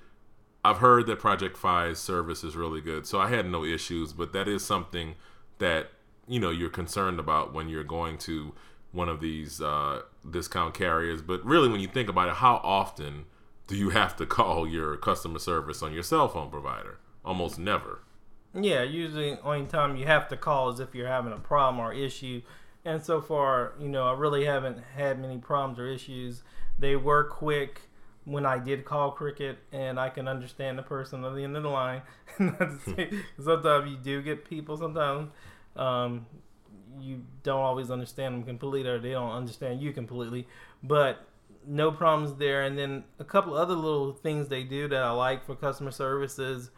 I've 0.65 0.79
heard 0.79 1.07
that 1.07 1.19
Project 1.19 1.57
Fi's 1.57 1.99
service 1.99 2.45
is 2.45 2.57
really 2.57 2.81
good. 2.81 3.07
So 3.07 3.21
I 3.21 3.29
had 3.29 3.47
no 3.47 3.65
issues, 3.65 4.13
but 4.13 4.33
that 4.33 4.49
is 4.49 4.65
something 4.65 5.17
that 5.59 5.91
you 6.29 6.41
know 6.41 6.51
you're 6.51 6.71
concerned 6.71 7.19
about 7.19 7.53
when 7.53 7.69
you're 7.69 7.85
going 7.85 8.19
to 8.19 8.55
one 8.93 9.09
of 9.09 9.21
these 9.21 9.61
uh, 9.61 10.03
discount 10.31 10.75
carriers. 10.75 11.23
But 11.23 11.45
really, 11.45 11.69
when 11.69 11.81
you 11.81 11.89
think 11.89 12.09
about 12.09 12.29
it, 12.29 12.35
how 12.35 12.61
often 12.63 13.25
do 13.67 13.77
you 13.77 13.91
have 13.91 14.17
to 14.17 14.27
call 14.39 14.69
your 14.69 14.97
customer 14.97 15.39
service 15.39 15.83
on 15.83 15.93
your 15.93 16.03
cell 16.03 16.29
phone 16.29 16.51
provider? 16.51 16.99
Almost 17.25 17.59
never. 17.59 18.01
Yeah, 18.55 18.83
usually 18.83 19.39
only 19.43 19.67
time 19.67 19.97
you 19.97 20.07
have 20.07 20.29
to 20.29 20.37
call 20.37 20.71
is 20.71 20.81
if 20.81 20.95
you're 20.95 21.09
having 21.09 21.33
a 21.33 21.39
problem 21.39 21.81
or 21.81 21.93
issue. 21.93 22.43
And 22.85 23.03
so 23.03 23.21
far, 23.21 23.75
you 23.81 23.89
know, 23.89 24.05
I 24.05 24.13
really 24.13 24.45
haven't 24.45 24.79
had 24.97 25.21
many 25.21 25.39
problems 25.39 25.79
or 25.79 25.87
issues. 25.87 26.43
They 26.79 26.97
were 26.97 27.25
quick 27.25 27.83
when 28.25 28.45
I 28.45 28.59
did 28.59 28.85
call 28.85 29.13
Cricket, 29.13 29.59
and 29.73 29.99
I 29.99 30.09
can 30.09 30.29
understand 30.29 30.79
the 30.79 30.83
person 30.83 31.25
on 31.25 31.35
the 31.35 31.45
end 31.45 31.57
of 31.57 31.63
the 31.63 31.69
line. 31.69 32.03
sometimes 32.39 33.91
you 33.91 33.97
do 34.03 34.23
get 34.23 34.45
people 34.45 34.77
sometimes 34.77 35.31
um, 35.77 36.27
you 37.01 37.23
don't 37.43 37.61
always 37.61 37.91
understand 37.91 38.35
them 38.35 38.43
completely, 38.45 38.89
or 38.89 38.99
they 38.99 39.11
don't 39.11 39.33
understand 39.33 39.81
you 39.81 39.93
completely. 39.93 40.47
But 40.83 41.27
no 41.67 41.91
problems 41.91 42.37
there. 42.37 42.63
And 42.63 42.79
then 42.79 43.05
a 43.19 43.25
couple 43.25 43.55
other 43.55 43.75
little 43.75 44.13
things 44.13 44.49
they 44.49 44.65
do 44.65 44.89
that 44.89 45.03
I 45.03 45.11
like 45.11 45.45
for 45.45 45.55
customer 45.55 45.91
services. 45.91 46.71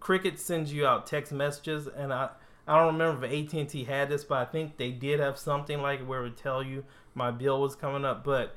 Cricket 0.00 0.40
sends 0.40 0.72
you 0.72 0.86
out 0.86 1.06
text 1.06 1.30
messages, 1.30 1.86
and 1.86 2.12
I 2.12 2.30
I 2.66 2.78
don't 2.78 2.98
remember 2.98 3.26
if 3.26 3.32
AT 3.32 3.52
and 3.58 3.68
T 3.68 3.84
had 3.84 4.08
this, 4.08 4.24
but 4.24 4.38
I 4.38 4.44
think 4.44 4.76
they 4.76 4.90
did 4.90 5.20
have 5.20 5.38
something 5.38 5.80
like 5.80 6.06
where 6.06 6.20
it 6.20 6.22
would 6.22 6.36
tell 6.36 6.62
you 6.62 6.84
my 7.14 7.30
bill 7.30 7.60
was 7.60 7.74
coming 7.74 8.04
up. 8.04 8.24
But 8.24 8.54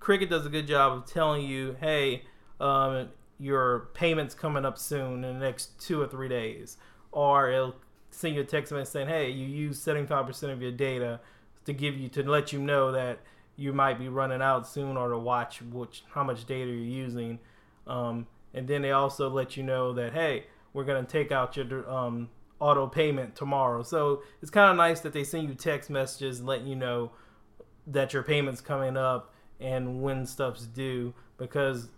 Cricket 0.00 0.30
does 0.30 0.46
a 0.46 0.48
good 0.48 0.66
job 0.66 0.92
of 0.92 1.06
telling 1.06 1.44
you, 1.44 1.76
hey, 1.80 2.22
um, 2.60 3.08
your 3.38 3.88
payment's 3.94 4.34
coming 4.34 4.64
up 4.64 4.78
soon 4.78 5.24
in 5.24 5.38
the 5.38 5.44
next 5.44 5.80
two 5.80 6.00
or 6.00 6.06
three 6.06 6.28
days, 6.28 6.76
or 7.12 7.50
it'll 7.50 7.76
send 8.10 8.34
you 8.34 8.40
a 8.40 8.44
text 8.44 8.72
message 8.72 8.92
saying, 8.92 9.08
"Hey, 9.08 9.30
you 9.30 9.46
use 9.46 9.78
75% 9.78 10.52
of 10.52 10.62
your 10.62 10.72
data 10.72 11.20
to 11.64 11.72
give 11.72 11.96
you 11.96 12.08
to 12.10 12.28
let 12.28 12.52
you 12.52 12.60
know 12.60 12.92
that 12.92 13.20
you 13.56 13.72
might 13.72 13.98
be 13.98 14.08
running 14.08 14.40
out 14.40 14.66
soon, 14.66 14.96
or 14.96 15.10
to 15.10 15.18
watch 15.18 15.62
which 15.62 16.04
how 16.10 16.24
much 16.24 16.46
data 16.46 16.70
you're 16.70 17.04
using." 17.04 17.38
Um, 17.86 18.26
and 18.54 18.66
then 18.66 18.82
they 18.82 18.92
also 18.92 19.28
let 19.28 19.56
you 19.56 19.62
know 19.62 19.92
that, 19.92 20.12
"Hey, 20.12 20.46
we're 20.72 20.84
gonna 20.84 21.04
take 21.04 21.32
out 21.32 21.56
your 21.56 21.88
um, 21.90 22.28
auto 22.60 22.86
payment 22.86 23.34
tomorrow." 23.36 23.82
So 23.82 24.22
it's 24.42 24.50
kind 24.50 24.70
of 24.70 24.76
nice 24.76 25.00
that 25.00 25.12
they 25.12 25.24
send 25.24 25.48
you 25.48 25.54
text 25.54 25.90
messages 25.90 26.42
letting 26.42 26.66
you 26.66 26.76
know 26.76 27.12
that 27.86 28.12
your 28.12 28.22
payment's 28.22 28.60
coming 28.60 28.96
up 28.96 29.32
and 29.60 30.02
when 30.02 30.26
stuff's 30.26 30.66
due 30.66 31.14
because 31.36 31.88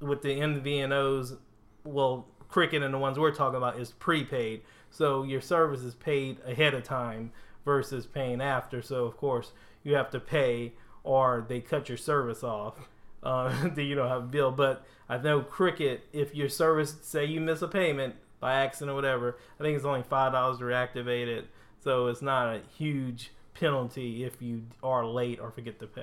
with 0.00 0.22
the 0.22 0.40
MVNOs, 0.40 1.36
well, 1.84 2.26
Cricket 2.48 2.82
and 2.82 2.92
the 2.92 2.98
ones 2.98 3.18
we're 3.18 3.30
talking 3.30 3.56
about 3.56 3.78
is 3.78 3.92
prepaid. 3.92 4.62
So 4.90 5.22
your 5.22 5.40
service 5.40 5.82
is 5.82 5.94
paid 5.94 6.38
ahead 6.44 6.74
of 6.74 6.82
time 6.82 7.32
versus 7.64 8.06
paying 8.06 8.40
after. 8.40 8.82
So 8.82 9.04
of 9.04 9.16
course 9.16 9.52
you 9.84 9.94
have 9.94 10.10
to 10.10 10.20
pay 10.20 10.72
or 11.04 11.46
they 11.48 11.60
cut 11.60 11.88
your 11.88 11.98
service 11.98 12.42
off. 12.42 12.88
Uh, 13.22 13.68
that 13.74 13.82
you 13.82 13.94
don't 13.94 14.08
have 14.08 14.22
a 14.24 14.26
bill. 14.26 14.50
But 14.50 14.84
I 15.08 15.18
know 15.18 15.40
Cricket, 15.42 16.06
if 16.12 16.34
your 16.34 16.48
service 16.48 16.96
say 17.02 17.24
you 17.24 17.40
miss 17.40 17.62
a 17.62 17.68
payment 17.68 18.14
by 18.40 18.54
accident 18.54 18.92
or 18.92 18.94
whatever, 18.94 19.38
I 19.58 19.62
think 19.62 19.76
it's 19.76 19.84
only 19.84 20.02
five 20.02 20.32
dollars 20.32 20.58
to 20.58 20.64
reactivate 20.64 21.26
it. 21.26 21.46
So 21.82 22.06
it's 22.06 22.22
not 22.22 22.54
a 22.54 22.60
huge 22.78 23.30
penalty 23.54 24.24
if 24.24 24.40
you 24.40 24.62
are 24.82 25.04
late 25.04 25.38
or 25.40 25.50
forget 25.50 25.78
to 25.80 25.86
pay. 25.86 26.02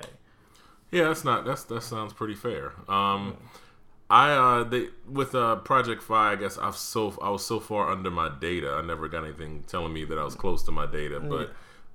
Yeah, 0.90 1.04
that's 1.04 1.24
not 1.24 1.44
that's 1.44 1.64
that 1.64 1.82
sounds 1.82 2.12
pretty 2.12 2.34
fair. 2.34 2.72
Um, 2.88 3.36
yeah. 3.40 3.48
I 4.10 4.30
uh 4.30 4.64
they 4.64 4.88
with 5.08 5.34
uh 5.34 5.56
Project 5.56 6.02
Fi, 6.02 6.32
I 6.32 6.36
guess 6.36 6.56
I've 6.56 6.76
so 6.76 7.18
I 7.20 7.30
was 7.30 7.44
so 7.44 7.60
far 7.60 7.90
under 7.90 8.10
my 8.10 8.30
data. 8.40 8.70
I 8.70 8.82
never 8.82 9.08
got 9.08 9.24
anything 9.24 9.64
telling 9.66 9.92
me 9.92 10.04
that 10.04 10.18
I 10.18 10.24
was 10.24 10.34
close 10.34 10.62
to 10.64 10.72
my 10.72 10.86
data, 10.86 11.20
but 11.20 11.52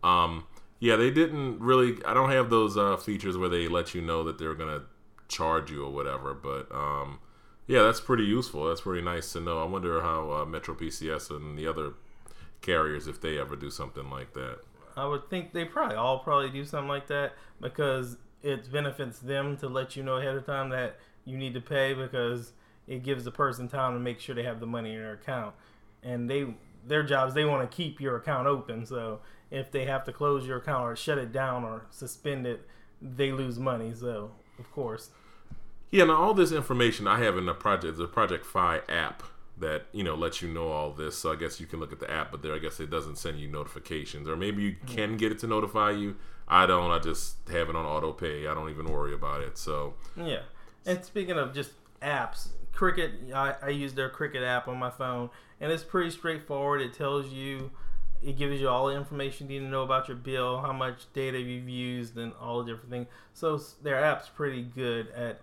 um 0.07 0.45
yeah, 0.79 0.95
they 0.95 1.09
didn't 1.09 1.59
really 1.59 2.03
I 2.05 2.13
don't 2.13 2.29
have 2.29 2.49
those 2.51 2.77
uh 2.77 2.97
features 2.97 3.35
where 3.35 3.49
they 3.49 3.67
let 3.67 3.95
you 3.95 4.01
know 4.01 4.23
that 4.25 4.37
they're 4.37 4.53
going 4.53 4.79
to 4.79 4.85
charge 5.33 5.71
you 5.71 5.83
or 5.85 5.91
whatever, 5.91 6.33
but 6.33 6.73
um 6.73 7.19
yeah, 7.65 7.83
that's 7.83 8.01
pretty 8.01 8.25
useful. 8.25 8.67
That's 8.67 8.81
pretty 8.81 9.03
nice 9.03 9.31
to 9.33 9.39
know. 9.39 9.61
I 9.61 9.65
wonder 9.65 10.01
how 10.01 10.31
uh, 10.31 10.45
Metro 10.45 10.75
PCS 10.75 11.29
and 11.29 11.57
the 11.57 11.65
other 11.65 11.93
carriers 12.61 13.07
if 13.07 13.21
they 13.21 13.39
ever 13.39 13.55
do 13.55 13.69
something 13.69 14.09
like 14.09 14.33
that. 14.33 14.59
I 14.95 15.05
would 15.05 15.29
think 15.29 15.53
they 15.53 15.65
probably 15.65 15.95
all 15.95 16.19
probably 16.19 16.49
do 16.49 16.65
something 16.65 16.89
like 16.89 17.07
that 17.07 17.33
because 17.61 18.17
it 18.41 18.71
benefits 18.71 19.19
them 19.19 19.57
to 19.57 19.67
let 19.67 19.95
you 19.95 20.03
know 20.03 20.17
ahead 20.17 20.35
of 20.35 20.45
time 20.45 20.69
that 20.69 20.97
you 21.25 21.37
need 21.37 21.53
to 21.53 21.61
pay 21.61 21.93
because 21.93 22.51
it 22.87 23.03
gives 23.03 23.23
the 23.23 23.31
person 23.31 23.69
time 23.69 23.93
to 23.93 23.99
make 23.99 24.19
sure 24.19 24.35
they 24.35 24.43
have 24.43 24.59
the 24.59 24.67
money 24.67 24.93
in 24.93 24.99
their 24.99 25.13
account. 25.13 25.55
And 26.03 26.29
they 26.29 26.53
their 26.85 27.03
jobs 27.03 27.33
they 27.33 27.45
want 27.45 27.69
to 27.69 27.75
keep 27.75 28.01
your 28.01 28.17
account 28.17 28.45
open. 28.45 28.85
So 28.85 29.21
if 29.49 29.71
they 29.71 29.85
have 29.85 30.03
to 30.05 30.11
close 30.11 30.45
your 30.45 30.57
account 30.57 30.83
or 30.83 30.95
shut 30.95 31.17
it 31.17 31.31
down 31.31 31.63
or 31.63 31.85
suspend 31.91 32.45
it, 32.45 32.67
they 33.01 33.31
lose 33.31 33.57
money. 33.57 33.93
So 33.95 34.31
of 34.59 34.71
course. 34.71 35.09
Yeah, 35.93 36.05
now 36.05 36.15
all 36.15 36.33
this 36.33 36.51
information 36.51 37.07
I 37.07 37.19
have 37.19 37.38
in 37.38 37.45
the 37.45 37.53
project, 37.53 38.00
the 38.00 38.07
Project 38.07 38.47
Fi 38.47 38.81
app 38.89 39.21
that 39.59 39.83
you 39.91 40.03
know 40.03 40.15
lets 40.15 40.41
you 40.41 40.51
know 40.51 40.69
all 40.69 40.89
this. 40.89 41.15
So 41.15 41.31
I 41.31 41.35
guess 41.35 41.59
you 41.59 41.67
can 41.67 41.79
look 41.79 41.91
at 41.91 42.00
the 42.00 42.09
app, 42.09 42.31
but 42.31 42.41
there 42.41 42.55
I 42.55 42.57
guess 42.57 42.79
it 42.79 42.89
doesn't 42.89 43.19
send 43.19 43.39
you 43.39 43.47
notifications, 43.47 44.27
or 44.27 44.35
maybe 44.35 44.63
you 44.63 44.71
hmm. 44.71 44.88
can 44.88 45.17
get 45.17 45.31
it 45.31 45.38
to 45.39 45.47
notify 45.47 45.91
you. 45.91 46.15
I 46.47 46.65
don't. 46.65 46.89
I 46.89 46.97
just 46.97 47.47
have 47.50 47.69
it 47.69 47.75
on 47.75 47.85
auto 47.85 48.12
pay. 48.12 48.47
I 48.47 48.55
don't 48.55 48.71
even 48.71 48.91
worry 48.91 49.13
about 49.13 49.41
it. 49.41 49.55
So 49.59 49.93
yeah. 50.17 50.41
And 50.83 51.05
speaking 51.05 51.38
of 51.38 51.53
just 51.53 51.73
apps, 52.01 52.47
Cricket, 52.71 53.12
I, 53.31 53.53
I 53.62 53.69
use 53.69 53.93
their 53.93 54.09
Cricket 54.09 54.41
app 54.41 54.67
on 54.67 54.79
my 54.79 54.89
phone, 54.89 55.29
and 55.62 55.71
it's 55.71 55.83
pretty 55.83 56.09
straightforward. 56.09 56.81
It 56.81 56.95
tells 56.95 57.31
you, 57.31 57.69
it 58.23 58.35
gives 58.35 58.59
you 58.59 58.67
all 58.67 58.88
the 58.88 58.95
information 58.95 59.47
you 59.47 59.59
need 59.59 59.67
to 59.67 59.71
know 59.71 59.83
about 59.83 60.07
your 60.07 60.17
bill, 60.17 60.59
how 60.59 60.73
much 60.73 61.05
data 61.13 61.39
you've 61.39 61.69
used, 61.69 62.17
and 62.17 62.33
all 62.41 62.63
the 62.63 62.71
different 62.71 62.89
things. 62.89 63.07
So 63.35 63.62
their 63.83 64.03
app's 64.03 64.27
pretty 64.29 64.63
good 64.63 65.09
at 65.09 65.39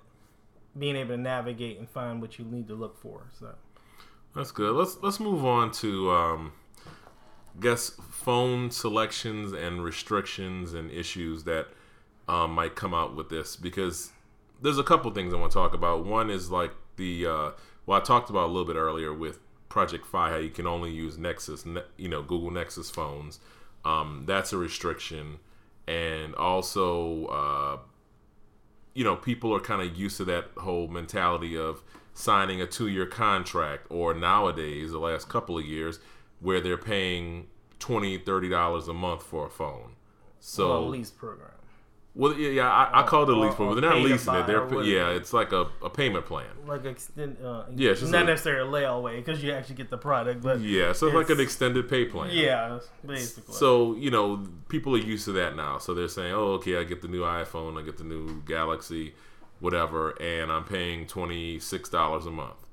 being 0.79 0.97
able 0.97 1.17
to 1.17 1.21
navigate 1.21 1.79
and 1.79 1.89
find 1.89 2.21
what 2.21 2.39
you 2.39 2.45
need 2.45 2.69
to 2.69 2.75
look 2.75 3.00
for. 3.00 3.27
So 3.39 3.55
that's 4.35 4.53
good. 4.53 4.75
Let's 4.75 4.99
let's 5.03 5.21
move 5.21 5.45
on 5.45 5.73
to 5.73 6.11
um, 6.11 6.53
guess 7.59 7.91
phone 8.11 8.71
selections 8.71 9.53
and 9.53 9.83
restrictions 9.83 10.75
and 10.75 10.91
issues 10.91 11.45
that 11.45 11.69
um, 12.29 12.53
might 12.53 12.77
come 12.77 12.95
out 12.95 13.17
with 13.17 13.29
this 13.29 13.57
because 13.57 14.11
there's 14.62 14.79
a 14.79 14.85
couple 14.85 15.11
things 15.11 15.35
I 15.35 15.37
want 15.37 15.53
to 15.53 15.59
talk 15.59 15.75
about. 15.75 16.05
One 16.05 16.31
is 16.31 16.50
like 16.50 16.73
the 16.97 17.27
uh, 17.27 17.50
well, 17.87 18.00
I 18.00 18.05
talked 18.05 18.31
about 18.31 18.45
a 18.45 18.53
little 18.53 18.67
bit 18.67 18.77
earlier 18.77 19.12
with 19.12 19.41
Project 19.69 20.07
Fi 20.07 20.31
how 20.31 20.37
you 20.37 20.50
can 20.50 20.67
only 20.67 20.93
use 20.93 21.19
Nexus, 21.19 21.65
you 21.97 22.09
know, 22.09 22.23
Google 22.23 22.50
Nexus 22.50 22.91
phones. 22.91 23.41
Um, 23.85 24.25
that's 24.27 24.53
a 24.53 24.59
restriction, 24.59 25.39
and 25.89 26.35
also, 26.35 27.27
uh, 27.27 27.79
you 28.94 29.04
know, 29.04 29.16
people 29.16 29.54
are 29.54 29.61
kind 29.61 29.82
of 29.82 29.97
used 29.97 30.16
to 30.18 30.25
that 30.26 30.47
whole 30.59 30.88
mentality 30.88 31.56
of 31.56 31.82
signing 32.12 32.61
a 32.61 32.66
two-year 32.66 33.06
contract, 33.06 33.87
or 33.88 34.12
nowadays, 34.14 34.90
the 34.90 34.99
last 34.99 35.28
couple 35.28 35.56
of 35.59 35.64
years, 35.64 36.00
where 36.40 36.61
they're 36.61 36.76
paying 36.76 37.47
20 37.78 38.18
30 38.18 38.49
dollars 38.49 38.88
a 38.88 38.94
month 38.94 39.23
for 39.23 39.47
a 39.47 39.50
phone. 39.50 39.97
So 40.38 40.68
well, 40.68 40.88
lease 40.88 41.11
program. 41.11 41.50
Well, 42.14 42.35
yeah, 42.35 42.50
yeah 42.50 42.69
I, 42.69 43.00
I 43.00 43.07
call 43.07 43.23
it 43.23 43.29
a 43.29 43.38
lease 43.38 43.55
program. 43.55 43.81
They're 43.81 43.90
not 43.90 44.00
leasing 44.00 44.35
it. 44.35 44.47
They're 44.47 44.83
yeah, 44.83 45.11
it's 45.11 45.33
like 45.33 45.52
a, 45.52 45.69
a 45.83 45.88
payment 45.88 46.26
plan. 46.26 46.49
Like 46.67 46.85
extend. 46.85 47.37
Uh, 47.43 47.64
yeah, 47.75 47.93
it's 47.93 48.02
not 48.02 48.23
a, 48.23 48.26
necessarily 48.26 48.83
a 48.83 48.87
layaway 48.87 49.17
because 49.25 49.43
you 49.43 49.52
actually 49.52 49.76
get 49.76 49.90
the 49.90 49.99
product, 49.99 50.43
but 50.43 50.61
yeah, 50.61 50.93
so 50.93 51.07
it's 51.07 51.14
like 51.14 51.31
an 51.31 51.40
extended 51.40 51.88
pay 51.88 52.07
plan. 52.07 52.31
Yeah, 52.33 52.81
basically. 53.07 53.55
So 53.55 53.95
you 53.95 54.11
know, 54.11 54.45
people 54.69 54.95
are 54.97 54.99
used 54.99 55.25
to 55.26 55.33
that 55.33 55.55
now. 55.55 55.79
So 55.79 55.95
they're 55.95 56.09
saying, 56.09 56.33
"Oh, 56.33 56.55
okay, 56.55 56.79
I 56.79 56.85
get 56.85 57.00
the 57.00 57.09
new 57.09 57.23
iPhone, 57.23 57.81
I 57.81 57.85
get 57.85 57.97
the 57.97 58.05
new 58.05 58.43
Galaxy, 58.43 59.14
whatever, 59.61 60.11
and 60.21 60.50
I'm 60.50 60.64
paying 60.64 61.07
twenty 61.07 61.61
six 61.61 61.88
dollars 61.88 62.26
a 62.26 62.31
month." 62.33 62.67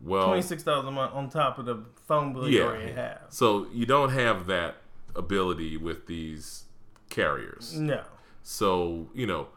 Well, 0.00 0.28
twenty 0.28 0.42
six 0.42 0.62
dollars 0.62 0.86
a 0.86 0.92
month 0.92 1.14
on 1.14 1.30
top 1.30 1.58
of 1.58 1.66
the 1.66 1.82
phone 2.06 2.32
bill 2.32 2.48
yeah. 2.48 2.60
you 2.60 2.64
already 2.64 2.92
have. 2.92 3.22
So 3.30 3.66
you 3.72 3.86
don't 3.86 4.10
have 4.10 4.46
that 4.46 4.76
ability 5.16 5.76
with 5.76 6.06
these 6.06 6.64
carriers. 7.10 7.76
No. 7.78 8.04
So, 8.50 9.08
you 9.12 9.26
know, 9.26 9.48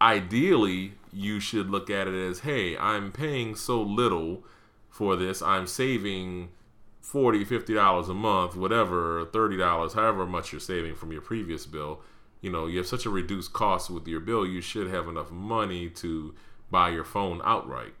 ideally, 0.00 0.92
you 1.12 1.40
should 1.40 1.70
look 1.70 1.90
at 1.90 2.06
it 2.06 2.14
as 2.14 2.38
hey, 2.38 2.76
I'm 2.76 3.10
paying 3.10 3.56
so 3.56 3.82
little 3.82 4.44
for 4.88 5.16
this, 5.16 5.42
I'm 5.42 5.66
saving 5.66 6.50
40 7.00 7.44
$50 7.44 8.08
a 8.08 8.14
month, 8.14 8.54
whatever, 8.54 9.26
$30, 9.26 9.94
however 9.94 10.24
much 10.24 10.52
you're 10.52 10.60
saving 10.60 10.94
from 10.94 11.10
your 11.10 11.20
previous 11.20 11.66
bill. 11.66 12.00
You 12.40 12.50
know, 12.50 12.68
you 12.68 12.78
have 12.78 12.86
such 12.86 13.06
a 13.06 13.10
reduced 13.10 13.52
cost 13.52 13.90
with 13.90 14.06
your 14.06 14.20
bill, 14.20 14.46
you 14.46 14.60
should 14.60 14.86
have 14.86 15.08
enough 15.08 15.32
money 15.32 15.90
to 15.90 16.32
buy 16.70 16.90
your 16.90 17.04
phone 17.04 17.40
outright. 17.44 17.94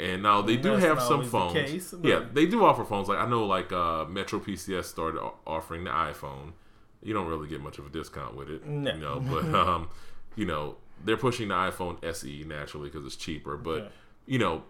And 0.00 0.22
now 0.22 0.40
they 0.40 0.56
do 0.56 0.70
have 0.70 1.02
some 1.02 1.22
phones. 1.22 1.52
The 1.52 1.64
case, 1.64 1.94
yeah, 2.02 2.24
they 2.32 2.46
do 2.46 2.64
offer 2.64 2.82
phones. 2.82 3.08
Like 3.08 3.18
I 3.18 3.28
know, 3.28 3.44
like 3.44 3.72
uh, 3.72 4.06
Metro 4.06 4.38
PCS 4.38 4.84
started 4.84 5.20
offering 5.46 5.84
the 5.84 5.90
iPhone 5.90 6.52
you 7.02 7.14
don't 7.14 7.26
really 7.26 7.48
get 7.48 7.60
much 7.60 7.78
of 7.78 7.86
a 7.86 7.90
discount 7.90 8.36
with 8.36 8.48
it. 8.48 8.66
No. 8.66 8.92
You 8.92 9.00
know, 9.00 9.20
but 9.30 9.54
um, 9.54 9.88
you 10.36 10.46
know, 10.46 10.76
they're 11.04 11.16
pushing 11.16 11.48
the 11.48 11.54
iPhone 11.54 12.02
SE 12.04 12.44
naturally 12.46 12.88
because 12.88 13.06
it's 13.06 13.16
cheaper. 13.16 13.56
But 13.56 13.80
okay. 13.80 13.88
you 14.26 14.38
know, 14.38 14.62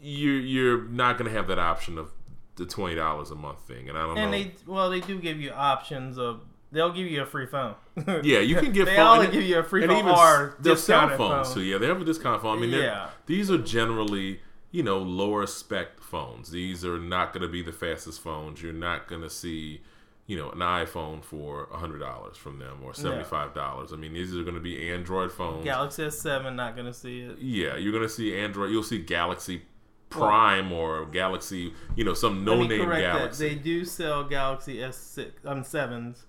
you're 0.00 0.40
you're 0.40 0.84
not 0.84 1.18
going 1.18 1.30
to 1.30 1.36
have 1.36 1.48
that 1.48 1.58
option 1.58 1.98
of 1.98 2.12
the 2.56 2.66
twenty 2.66 2.94
dollars 2.94 3.30
a 3.30 3.34
month 3.34 3.60
thing, 3.62 3.88
and 3.88 3.98
I 3.98 4.02
don't 4.02 4.18
and 4.18 4.30
know. 4.30 4.36
And 4.36 4.50
they 4.50 4.52
well, 4.66 4.90
they 4.90 5.00
do 5.00 5.18
give 5.18 5.40
you 5.40 5.50
options 5.50 6.18
of. 6.18 6.42
They'll 6.72 6.92
give 6.92 7.06
you 7.06 7.22
a 7.22 7.26
free 7.26 7.46
phone. 7.46 7.76
yeah, 8.24 8.40
you 8.40 8.56
can 8.56 8.72
get. 8.72 8.86
they 8.86 8.96
phone, 8.96 9.18
only 9.18 9.30
give 9.30 9.44
you 9.44 9.60
a 9.60 9.62
free 9.62 9.86
phone 9.86 10.08
or 10.08 10.56
their 10.58 10.74
cell 10.74 11.08
phones 11.10 11.46
phone. 11.48 11.54
too. 11.54 11.62
Yeah, 11.62 11.78
they 11.78 11.86
have 11.86 12.00
a 12.00 12.04
discount 12.04 12.42
phone. 12.42 12.58
I 12.58 12.60
mean, 12.60 12.70
yeah. 12.70 13.10
these 13.26 13.48
are 13.48 13.58
generally 13.58 14.40
you 14.72 14.82
know 14.82 14.98
lower 14.98 15.46
spec 15.46 16.00
phones. 16.00 16.50
These 16.50 16.84
are 16.84 16.98
not 16.98 17.32
going 17.32 17.42
to 17.42 17.48
be 17.48 17.62
the 17.62 17.70
fastest 17.70 18.20
phones. 18.20 18.60
You're 18.60 18.72
not 18.72 19.06
going 19.06 19.22
to 19.22 19.30
see 19.30 19.82
you 20.26 20.36
know, 20.38 20.50
an 20.50 20.58
iPhone 20.58 21.22
for 21.22 21.68
hundred 21.70 21.98
dollars 21.98 22.36
from 22.36 22.58
them 22.58 22.78
or 22.82 22.94
seventy 22.94 23.24
five 23.24 23.54
dollars. 23.54 23.92
I 23.92 23.96
mean, 23.96 24.14
these 24.14 24.34
are 24.34 24.42
going 24.42 24.54
to 24.54 24.60
be 24.60 24.90
Android 24.90 25.30
phones. 25.30 25.64
Galaxy 25.64 26.04
S7, 26.04 26.54
not 26.54 26.74
going 26.74 26.86
to 26.86 26.94
see 26.94 27.20
it. 27.20 27.38
Yeah, 27.38 27.76
you're 27.76 27.92
going 27.92 28.04
to 28.04 28.08
see 28.08 28.36
Android. 28.36 28.70
You'll 28.70 28.82
see 28.82 28.98
Galaxy 28.98 29.62
Prime 30.08 30.70
well, 30.70 30.80
or 30.80 31.06
Galaxy. 31.06 31.74
You 31.96 32.04
know, 32.04 32.14
some 32.14 32.44
no 32.44 32.62
name 32.62 32.88
Galaxy. 32.88 33.48
That. 33.48 33.54
They 33.54 33.60
do 33.60 33.84
sell 33.84 34.24
Galaxy 34.24 34.76
S6 34.76 35.32
um 35.44 35.62
sevens, 35.62 36.24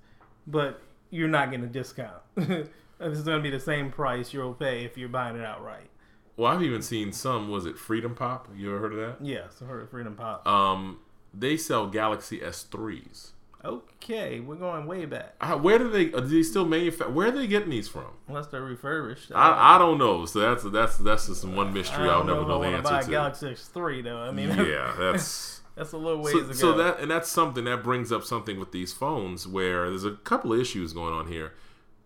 but 0.45 0.81
you're 1.09 1.29
not 1.29 1.51
getting 1.51 1.65
a 1.65 1.69
discount. 1.69 2.21
this 2.35 2.67
is 2.99 3.23
going 3.23 3.37
to 3.37 3.43
be 3.43 3.49
the 3.49 3.59
same 3.59 3.91
price 3.91 4.33
you'll 4.33 4.53
pay 4.53 4.83
if 4.83 4.97
you're 4.97 5.09
buying 5.09 5.37
it 5.37 5.45
outright. 5.45 5.89
Well, 6.35 6.51
I've 6.51 6.63
even 6.63 6.81
seen 6.81 7.13
some. 7.13 7.49
Was 7.49 7.65
it 7.65 7.77
Freedom 7.77 8.13
Pop? 8.13 8.49
You 8.53 8.71
ever 8.71 8.79
heard 8.79 8.93
of 8.93 8.99
that? 8.99 9.25
Yes, 9.25 9.61
I 9.61 9.65
heard 9.65 9.83
of 9.83 9.89
Freedom 9.89 10.15
Pop. 10.15 10.45
Um, 10.45 10.99
they 11.33 11.55
sell 11.55 11.87
Galaxy 11.87 12.39
S3s. 12.39 13.31
Okay, 13.65 14.39
we're 14.39 14.55
going 14.55 14.85
way 14.85 15.05
back. 15.05 15.33
Uh, 15.41 15.57
where 15.57 15.79
do 15.79 15.89
they? 15.89 16.05
Do 16.05 16.21
they 16.21 16.43
still 16.43 16.65
manufacture? 16.65 17.11
Where 17.11 17.29
are 17.29 17.31
they 17.31 17.47
getting 17.47 17.71
these 17.71 17.87
from? 17.87 18.11
Unless 18.27 18.47
they're 18.47 18.61
refurbished. 18.61 19.31
I, 19.33 19.75
I 19.75 19.77
don't 19.79 19.97
know. 19.97 20.25
So 20.25 20.39
that's 20.39 20.63
that's 20.65 20.97
that's 20.97 21.27
just 21.27 21.45
one 21.45 21.73
mystery 21.73 22.07
I'll 22.07 22.23
never 22.23 22.41
know, 22.41 22.47
know 22.47 22.61
the 22.61 22.67
answer 22.67 22.83
buy 22.83 23.01
to. 23.01 23.09
Galaxy 23.09 23.47
S3 23.47 24.03
though. 24.03 24.17
I 24.17 24.31
mean, 24.31 24.49
yeah, 24.49 24.93
that's 24.99 25.61
that's 25.75 25.93
a 25.93 25.97
little 25.97 26.21
ways 26.21 26.33
so, 26.33 26.39
ago. 26.39 26.53
So 26.53 26.73
that 26.73 26.99
and 26.99 27.09
that's 27.09 27.29
something 27.29 27.65
that 27.65 27.81
brings 27.81 28.11
up 28.11 28.23
something 28.23 28.59
with 28.59 28.71
these 28.71 28.93
phones 28.93 29.47
where 29.47 29.89
there's 29.89 30.05
a 30.05 30.11
couple 30.11 30.53
of 30.53 30.59
issues 30.59 30.93
going 30.93 31.13
on 31.13 31.27
here. 31.27 31.53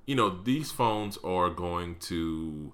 You 0.06 0.16
know, 0.16 0.30
these 0.30 0.72
phones 0.72 1.18
are 1.24 1.50
going 1.50 1.98
to 2.02 2.72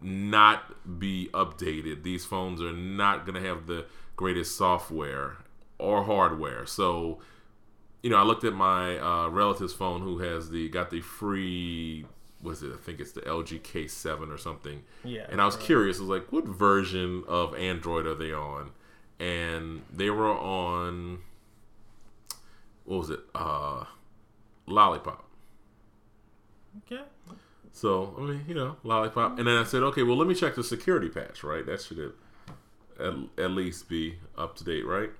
not 0.00 0.98
be 0.98 1.28
updated. 1.32 2.02
These 2.02 2.24
phones 2.24 2.62
are 2.62 2.72
not 2.72 3.26
going 3.26 3.40
to 3.40 3.46
have 3.46 3.66
the 3.66 3.84
greatest 4.16 4.56
software 4.56 5.36
or 5.78 6.04
hardware. 6.04 6.66
So 6.66 7.20
you 8.02 8.10
know, 8.10 8.16
I 8.16 8.22
looked 8.22 8.44
at 8.44 8.52
my 8.52 8.98
uh, 8.98 9.28
relative's 9.28 9.72
phone 9.72 10.00
who 10.02 10.18
has 10.18 10.50
the 10.50 10.68
got 10.68 10.90
the 10.90 11.00
free 11.00 12.04
was 12.42 12.62
it? 12.62 12.72
I 12.72 12.76
think 12.76 12.98
it's 12.98 13.12
the 13.12 13.20
LG 13.20 13.60
K7 13.62 14.32
or 14.32 14.36
something. 14.36 14.82
Yeah. 15.04 15.26
And 15.30 15.40
I 15.40 15.44
was 15.44 15.56
right. 15.56 15.64
curious. 15.64 15.98
I 15.98 16.00
was 16.00 16.08
like, 16.08 16.32
what 16.32 16.44
version 16.44 17.22
of 17.28 17.54
Android 17.54 18.04
are 18.04 18.16
they 18.16 18.32
on? 18.32 18.72
And 19.20 19.82
they 19.92 20.10
were 20.10 20.28
on 20.28 21.20
what 22.84 22.98
was 22.98 23.10
it? 23.10 23.20
Uh, 23.34 23.84
Lollipop. 24.66 25.24
Okay. 26.84 27.02
So 27.72 28.14
I 28.18 28.22
mean, 28.22 28.44
you 28.48 28.54
know, 28.54 28.76
Lollipop. 28.82 29.38
And 29.38 29.46
then 29.46 29.56
I 29.56 29.64
said, 29.64 29.82
okay, 29.84 30.02
well, 30.02 30.16
let 30.16 30.26
me 30.26 30.34
check 30.34 30.56
the 30.56 30.64
security 30.64 31.08
patch. 31.08 31.44
Right, 31.44 31.64
that 31.66 31.80
should 31.80 32.12
at, 32.98 33.14
at 33.38 33.50
least 33.52 33.88
be 33.88 34.16
up 34.36 34.56
to 34.56 34.64
date, 34.64 34.84
right? 34.84 35.10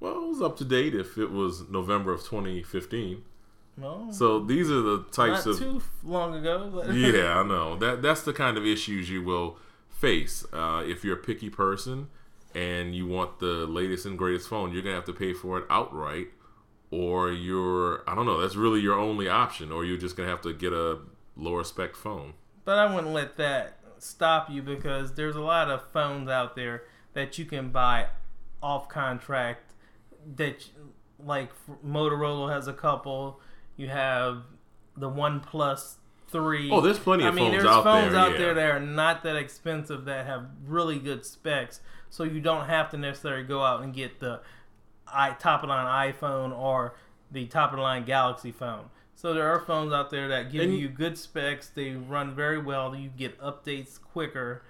Well, 0.00 0.24
it 0.24 0.28
was 0.28 0.42
up 0.42 0.56
to 0.58 0.64
date 0.64 0.94
if 0.94 1.18
it 1.18 1.30
was 1.30 1.68
November 1.68 2.12
of 2.12 2.20
2015. 2.20 3.22
No. 3.76 4.08
So 4.10 4.40
these 4.40 4.70
are 4.70 4.80
the 4.80 5.04
types 5.12 5.46
Not 5.46 5.54
of 5.54 5.58
too 5.58 5.82
long 6.02 6.34
ago. 6.34 6.84
yeah, 6.92 7.38
I 7.38 7.42
know 7.42 7.76
that 7.76 8.02
that's 8.02 8.22
the 8.22 8.32
kind 8.32 8.58
of 8.58 8.66
issues 8.66 9.08
you 9.08 9.22
will 9.22 9.58
face 9.90 10.44
uh, 10.52 10.82
if 10.84 11.04
you're 11.04 11.16
a 11.16 11.22
picky 11.22 11.50
person 11.50 12.08
and 12.54 12.94
you 12.94 13.06
want 13.06 13.38
the 13.38 13.66
latest 13.66 14.06
and 14.06 14.18
greatest 14.18 14.48
phone. 14.48 14.72
You're 14.72 14.82
gonna 14.82 14.96
have 14.96 15.04
to 15.06 15.12
pay 15.12 15.32
for 15.32 15.58
it 15.58 15.64
outright, 15.70 16.28
or 16.90 17.30
you're 17.30 18.02
I 18.06 18.14
don't 18.14 18.26
know. 18.26 18.40
That's 18.40 18.56
really 18.56 18.80
your 18.80 18.98
only 18.98 19.28
option, 19.28 19.70
or 19.72 19.84
you're 19.84 19.98
just 19.98 20.16
gonna 20.16 20.28
have 20.28 20.42
to 20.42 20.52
get 20.52 20.72
a 20.72 20.98
lower 21.36 21.64
spec 21.64 21.94
phone. 21.94 22.34
But 22.64 22.78
I 22.78 22.92
wouldn't 22.92 23.12
let 23.12 23.36
that 23.36 23.78
stop 23.98 24.50
you 24.50 24.62
because 24.62 25.14
there's 25.14 25.36
a 25.36 25.40
lot 25.40 25.70
of 25.70 25.84
phones 25.92 26.28
out 26.28 26.56
there 26.56 26.84
that 27.12 27.38
you 27.38 27.44
can 27.44 27.70
buy 27.70 28.06
off 28.62 28.88
contract 28.88 29.69
that 30.36 30.68
like 31.24 31.50
Motorola 31.84 32.52
has 32.52 32.68
a 32.68 32.72
couple. 32.72 33.40
You 33.76 33.88
have 33.88 34.42
the 34.96 35.08
One 35.08 35.40
Plus 35.40 35.98
Three. 36.28 36.70
Oh, 36.70 36.80
there's 36.80 36.98
plenty 36.98 37.24
of 37.24 37.32
I 37.32 37.36
mean, 37.36 37.50
phones 37.50 37.62
there's 37.62 37.76
out 37.76 37.84
phones 37.84 38.12
there, 38.12 38.20
out 38.20 38.32
yeah. 38.32 38.38
there 38.38 38.54
that 38.54 38.70
are 38.70 38.80
not 38.80 39.22
that 39.24 39.36
expensive 39.36 40.04
that 40.04 40.26
have 40.26 40.46
really 40.66 40.98
good 40.98 41.24
specs. 41.24 41.80
So 42.08 42.24
you 42.24 42.40
don't 42.40 42.66
have 42.66 42.90
to 42.90 42.96
necessarily 42.96 43.44
go 43.44 43.62
out 43.62 43.82
and 43.82 43.94
get 43.94 44.20
the 44.20 44.40
i 45.06 45.32
top 45.32 45.62
of 45.62 45.68
line 45.68 46.12
iPhone 46.12 46.56
or 46.56 46.94
the 47.30 47.46
top 47.46 47.70
of 47.70 47.76
the 47.76 47.82
line 47.82 48.04
Galaxy 48.04 48.52
phone. 48.52 48.86
So 49.14 49.34
there 49.34 49.48
are 49.48 49.60
phones 49.60 49.92
out 49.92 50.10
there 50.10 50.28
that 50.28 50.50
give 50.50 50.62
and 50.62 50.78
you 50.78 50.88
good 50.88 51.18
specs. 51.18 51.68
They 51.68 51.90
run 51.90 52.34
very 52.34 52.60
well. 52.60 52.94
You 52.94 53.10
get 53.10 53.38
updates 53.40 54.00
quicker 54.00 54.62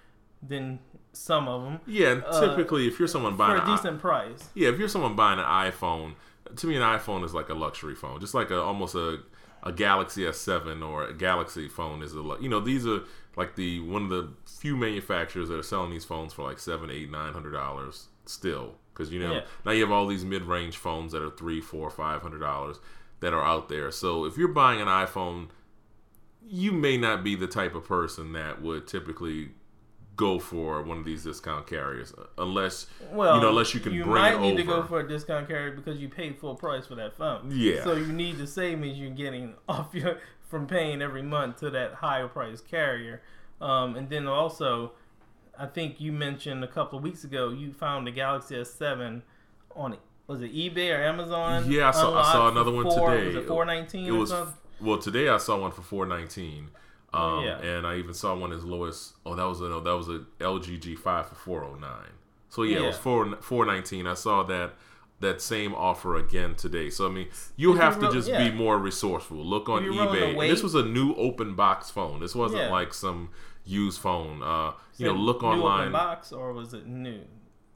than 0.42 0.80
some 1.12 1.48
of 1.48 1.64
them. 1.64 1.80
Yeah, 1.86 2.20
uh, 2.26 2.48
typically 2.48 2.86
if 2.86 2.98
you're 2.98 3.08
someone 3.08 3.36
buying 3.36 3.58
for 3.58 3.64
a 3.64 3.76
decent 3.76 4.00
price. 4.00 4.48
Yeah, 4.54 4.68
if 4.68 4.78
you're 4.78 4.88
someone 4.88 5.16
buying 5.16 5.38
an 5.38 5.44
iPhone, 5.44 6.14
to 6.56 6.66
me 6.66 6.76
an 6.76 6.82
iPhone 6.82 7.24
is 7.24 7.34
like 7.34 7.48
a 7.48 7.54
luxury 7.54 7.94
phone, 7.94 8.20
just 8.20 8.34
like 8.34 8.50
a 8.50 8.60
almost 8.60 8.94
a 8.94 9.20
a 9.62 9.72
Galaxy 9.72 10.22
S7 10.22 10.86
or 10.86 11.04
a 11.04 11.12
Galaxy 11.12 11.68
phone 11.68 12.02
is 12.02 12.14
a 12.14 12.36
you 12.40 12.48
know 12.48 12.60
these 12.60 12.86
are 12.86 13.00
like 13.36 13.56
the 13.56 13.80
one 13.80 14.04
of 14.04 14.10
the 14.10 14.32
few 14.46 14.76
manufacturers 14.76 15.48
that 15.48 15.58
are 15.58 15.62
selling 15.62 15.90
these 15.90 16.04
phones 16.04 16.32
for 16.32 16.42
like 16.42 16.58
seven, 16.58 16.90
eight, 16.90 17.10
nine 17.10 17.32
hundred 17.32 17.52
dollars 17.52 18.08
still 18.24 18.76
because 18.92 19.12
you 19.12 19.20
know 19.20 19.34
yeah. 19.34 19.40
now 19.64 19.72
you 19.72 19.82
have 19.82 19.92
all 19.92 20.06
these 20.06 20.24
mid-range 20.24 20.76
phones 20.76 21.12
that 21.12 21.22
are 21.22 21.30
three, 21.30 21.60
four, 21.60 21.90
five 21.90 22.22
hundred 22.22 22.40
dollars 22.40 22.78
that 23.20 23.34
are 23.34 23.44
out 23.44 23.68
there. 23.68 23.90
So 23.90 24.24
if 24.24 24.38
you're 24.38 24.48
buying 24.48 24.80
an 24.80 24.88
iPhone, 24.88 25.48
you 26.46 26.72
may 26.72 26.96
not 26.96 27.22
be 27.22 27.34
the 27.34 27.46
type 27.46 27.74
of 27.74 27.84
person 27.84 28.32
that 28.32 28.62
would 28.62 28.86
typically 28.86 29.50
go 30.16 30.38
for 30.38 30.82
one 30.82 30.98
of 30.98 31.04
these 31.04 31.24
discount 31.24 31.66
carriers 31.66 32.12
unless 32.36 32.86
well, 33.10 33.36
you 33.36 33.40
know 33.40 33.48
unless 33.48 33.72
you 33.72 33.80
can 33.80 33.92
you 33.92 34.04
bring 34.04 34.14
might 34.22 34.34
it 34.34 34.40
need 34.40 34.52
over. 34.52 34.58
to 34.58 34.64
go 34.64 34.82
for 34.82 35.00
a 35.00 35.08
discount 35.08 35.48
carrier 35.48 35.72
because 35.72 35.98
you 35.98 36.08
paid 36.08 36.38
full 36.38 36.54
price 36.54 36.86
for 36.86 36.94
that 36.94 37.16
phone. 37.16 37.50
Yeah. 37.50 37.82
So 37.84 37.94
you 37.94 38.12
need 38.12 38.38
to 38.38 38.46
save 38.46 38.78
means 38.78 38.98
you're 38.98 39.10
getting 39.10 39.54
off 39.68 39.94
your 39.94 40.18
from 40.48 40.66
paying 40.66 41.00
every 41.00 41.22
month 41.22 41.58
to 41.60 41.70
that 41.70 41.94
higher 41.94 42.28
price 42.28 42.60
carrier. 42.60 43.22
Um, 43.60 43.94
and 43.96 44.10
then 44.10 44.26
also, 44.26 44.92
I 45.58 45.66
think 45.66 46.00
you 46.00 46.12
mentioned 46.12 46.64
a 46.64 46.68
couple 46.68 46.98
of 46.98 47.04
weeks 47.04 47.24
ago 47.24 47.50
you 47.50 47.72
found 47.72 48.06
the 48.06 48.10
Galaxy 48.10 48.56
S7 48.56 49.22
on 49.74 49.96
was 50.26 50.42
it 50.42 50.54
eBay 50.54 50.96
or 50.96 51.02
Amazon? 51.02 51.68
Yeah, 51.68 51.88
I 51.88 51.90
saw, 51.90 52.16
I 52.16 52.32
saw 52.32 52.48
another 52.50 52.70
one 52.70 52.84
four, 52.84 53.10
today. 53.10 53.26
Was 53.26 53.36
it 53.36 53.48
four 53.48 53.64
nineteen? 53.64 54.06
It 54.06 54.12
was 54.12 54.32
well 54.80 54.98
today. 54.98 55.28
I 55.28 55.38
saw 55.38 55.60
one 55.60 55.72
for 55.72 55.82
four 55.82 56.06
nineteen. 56.06 56.70
Um, 57.12 57.44
yeah. 57.44 57.58
and 57.58 57.86
I 57.86 57.96
even 57.96 58.14
saw 58.14 58.36
one 58.36 58.52
as 58.52 58.64
low 58.64 58.84
as 58.84 59.14
oh 59.26 59.34
that 59.34 59.44
was 59.44 59.60
a 59.60 59.68
no, 59.68 59.80
that 59.80 59.96
was 59.96 60.08
a 60.08 60.24
LG 60.38 60.80
G5 60.80 61.26
for 61.26 61.34
four 61.34 61.64
oh 61.64 61.74
nine. 61.74 62.12
So 62.48 62.62
yeah, 62.62 62.78
yeah, 62.78 62.84
it 62.84 62.86
was 62.88 62.96
four 62.96 63.36
four 63.40 63.64
nineteen. 63.64 64.06
I 64.06 64.14
saw 64.14 64.42
that 64.44 64.74
that 65.20 65.40
same 65.40 65.74
offer 65.74 66.16
again 66.16 66.54
today. 66.54 66.88
So 66.90 67.06
I 67.06 67.10
mean, 67.10 67.28
you 67.56 67.74
have 67.74 68.00
to 68.00 68.10
just 68.12 68.28
yeah. 68.28 68.48
be 68.48 68.54
more 68.54 68.78
resourceful. 68.78 69.36
Look 69.36 69.68
on 69.68 69.82
eBay. 69.82 70.48
this 70.48 70.62
was 70.62 70.74
a 70.74 70.84
new 70.84 71.14
open 71.14 71.54
box 71.54 71.90
phone. 71.90 72.20
This 72.20 72.34
wasn't 72.34 72.70
like 72.70 72.94
some 72.94 73.30
used 73.64 74.00
phone. 74.00 74.42
Uh, 74.42 74.72
you 74.96 75.06
know, 75.06 75.14
look 75.14 75.42
online. 75.42 75.88
Open 75.88 75.92
box 75.92 76.32
or 76.32 76.52
was 76.52 76.74
it 76.74 76.86
new? 76.86 77.22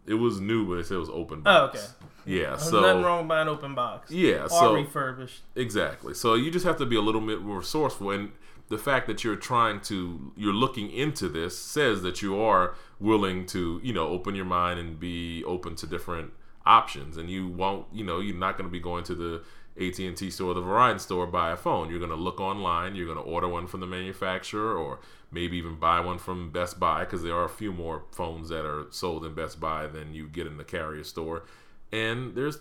It 0.07 0.14
was 0.14 0.38
new, 0.38 0.67
but 0.67 0.75
it 0.75 0.87
said 0.87 0.97
it 0.97 1.00
was 1.00 1.09
open 1.09 1.41
oh, 1.41 1.43
box. 1.43 1.79
Oh, 1.79 2.07
okay. 2.07 2.11
Yeah, 2.26 2.50
There's 2.50 2.71
so 2.71 2.81
nothing 2.81 3.03
wrong 3.03 3.19
with 3.21 3.29
buying 3.29 3.49
open 3.49 3.75
box. 3.75 4.11
Yeah, 4.11 4.45
or 4.45 4.49
so 4.49 4.75
refurbished. 4.75 5.43
Exactly. 5.57 6.14
So 6.14 6.35
you 6.35 6.50
just 6.50 6.64
have 6.64 6.76
to 6.79 6.87
be 6.87 6.97
a 6.97 7.00
little 7.00 7.21
bit 7.21 7.43
more 7.43 7.59
resourceful, 7.59 8.11
and 8.11 8.33
the 8.68 8.78
fact 8.78 9.06
that 9.06 9.25
you're 9.25 9.37
trying 9.37 9.80
to 9.83 10.33
you're 10.37 10.54
looking 10.54 10.90
into 10.90 11.28
this 11.28 11.59
says 11.59 12.02
that 12.02 12.23
you 12.23 12.40
are 12.40 12.75
willing 12.99 13.47
to 13.47 13.80
you 13.83 13.92
know 13.92 14.09
open 14.09 14.35
your 14.35 14.44
mind 14.44 14.78
and 14.78 14.99
be 14.99 15.44
open 15.44 15.75
to 15.76 15.87
different 15.87 16.33
options, 16.66 17.16
and 17.16 17.30
you 17.30 17.49
won't 17.49 17.87
you 17.92 18.04
know 18.04 18.21
you're 18.21 18.37
not 18.37 18.56
going 18.56 18.68
to 18.68 18.73
be 18.73 18.80
going 18.80 19.04
to 19.04 19.14
the 19.14 19.42
AT&T 19.76 20.30
store, 20.30 20.54
the 20.54 20.62
Verizon 20.62 21.00
store, 21.00 21.26
buy 21.26 21.50
a 21.50 21.56
phone. 21.56 21.90
You're 21.90 21.99
going 21.99 22.11
to 22.11 22.16
look 22.16 22.40
online. 22.40 22.94
You're 22.94 23.06
going 23.12 23.18
to 23.18 23.25
order 23.25 23.49
one 23.49 23.66
from 23.66 23.80
the 23.80 23.87
manufacturer, 23.87 24.76
or 24.76 25.00
maybe 25.33 25.56
even 25.56 25.76
buy 25.76 25.99
one 26.00 26.18
from 26.18 26.50
Best 26.50 26.78
Buy 26.78 27.00
because 27.00 27.23
there 27.23 27.35
are 27.35 27.44
a 27.44 27.50
few 27.50 27.73
more 27.73 28.04
phones 28.12 28.50
that 28.50 28.64
are 28.64 28.87
sold 28.90 29.25
in 29.25 29.35
Best 29.35 29.59
Buy 29.59 29.87
than 29.88 30.14
you 30.14 30.28
get 30.28 30.47
in 30.47 30.59
the 30.59 30.64
carrier 30.64 31.02
store. 31.02 31.44
And 31.90 32.37
there's, 32.37 32.59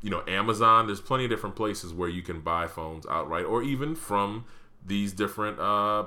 you 0.00 0.10
know, 0.10 0.22
Amazon. 0.28 0.86
There's 0.86 1.00
plenty 1.00 1.24
of 1.24 1.30
different 1.30 1.56
places 1.56 1.92
where 1.92 2.08
you 2.08 2.22
can 2.22 2.40
buy 2.40 2.68
phones 2.68 3.04
outright, 3.06 3.44
or 3.44 3.62
even 3.64 3.96
from 3.96 4.44
these 4.84 5.12
different 5.12 5.58
uh, 5.58 6.04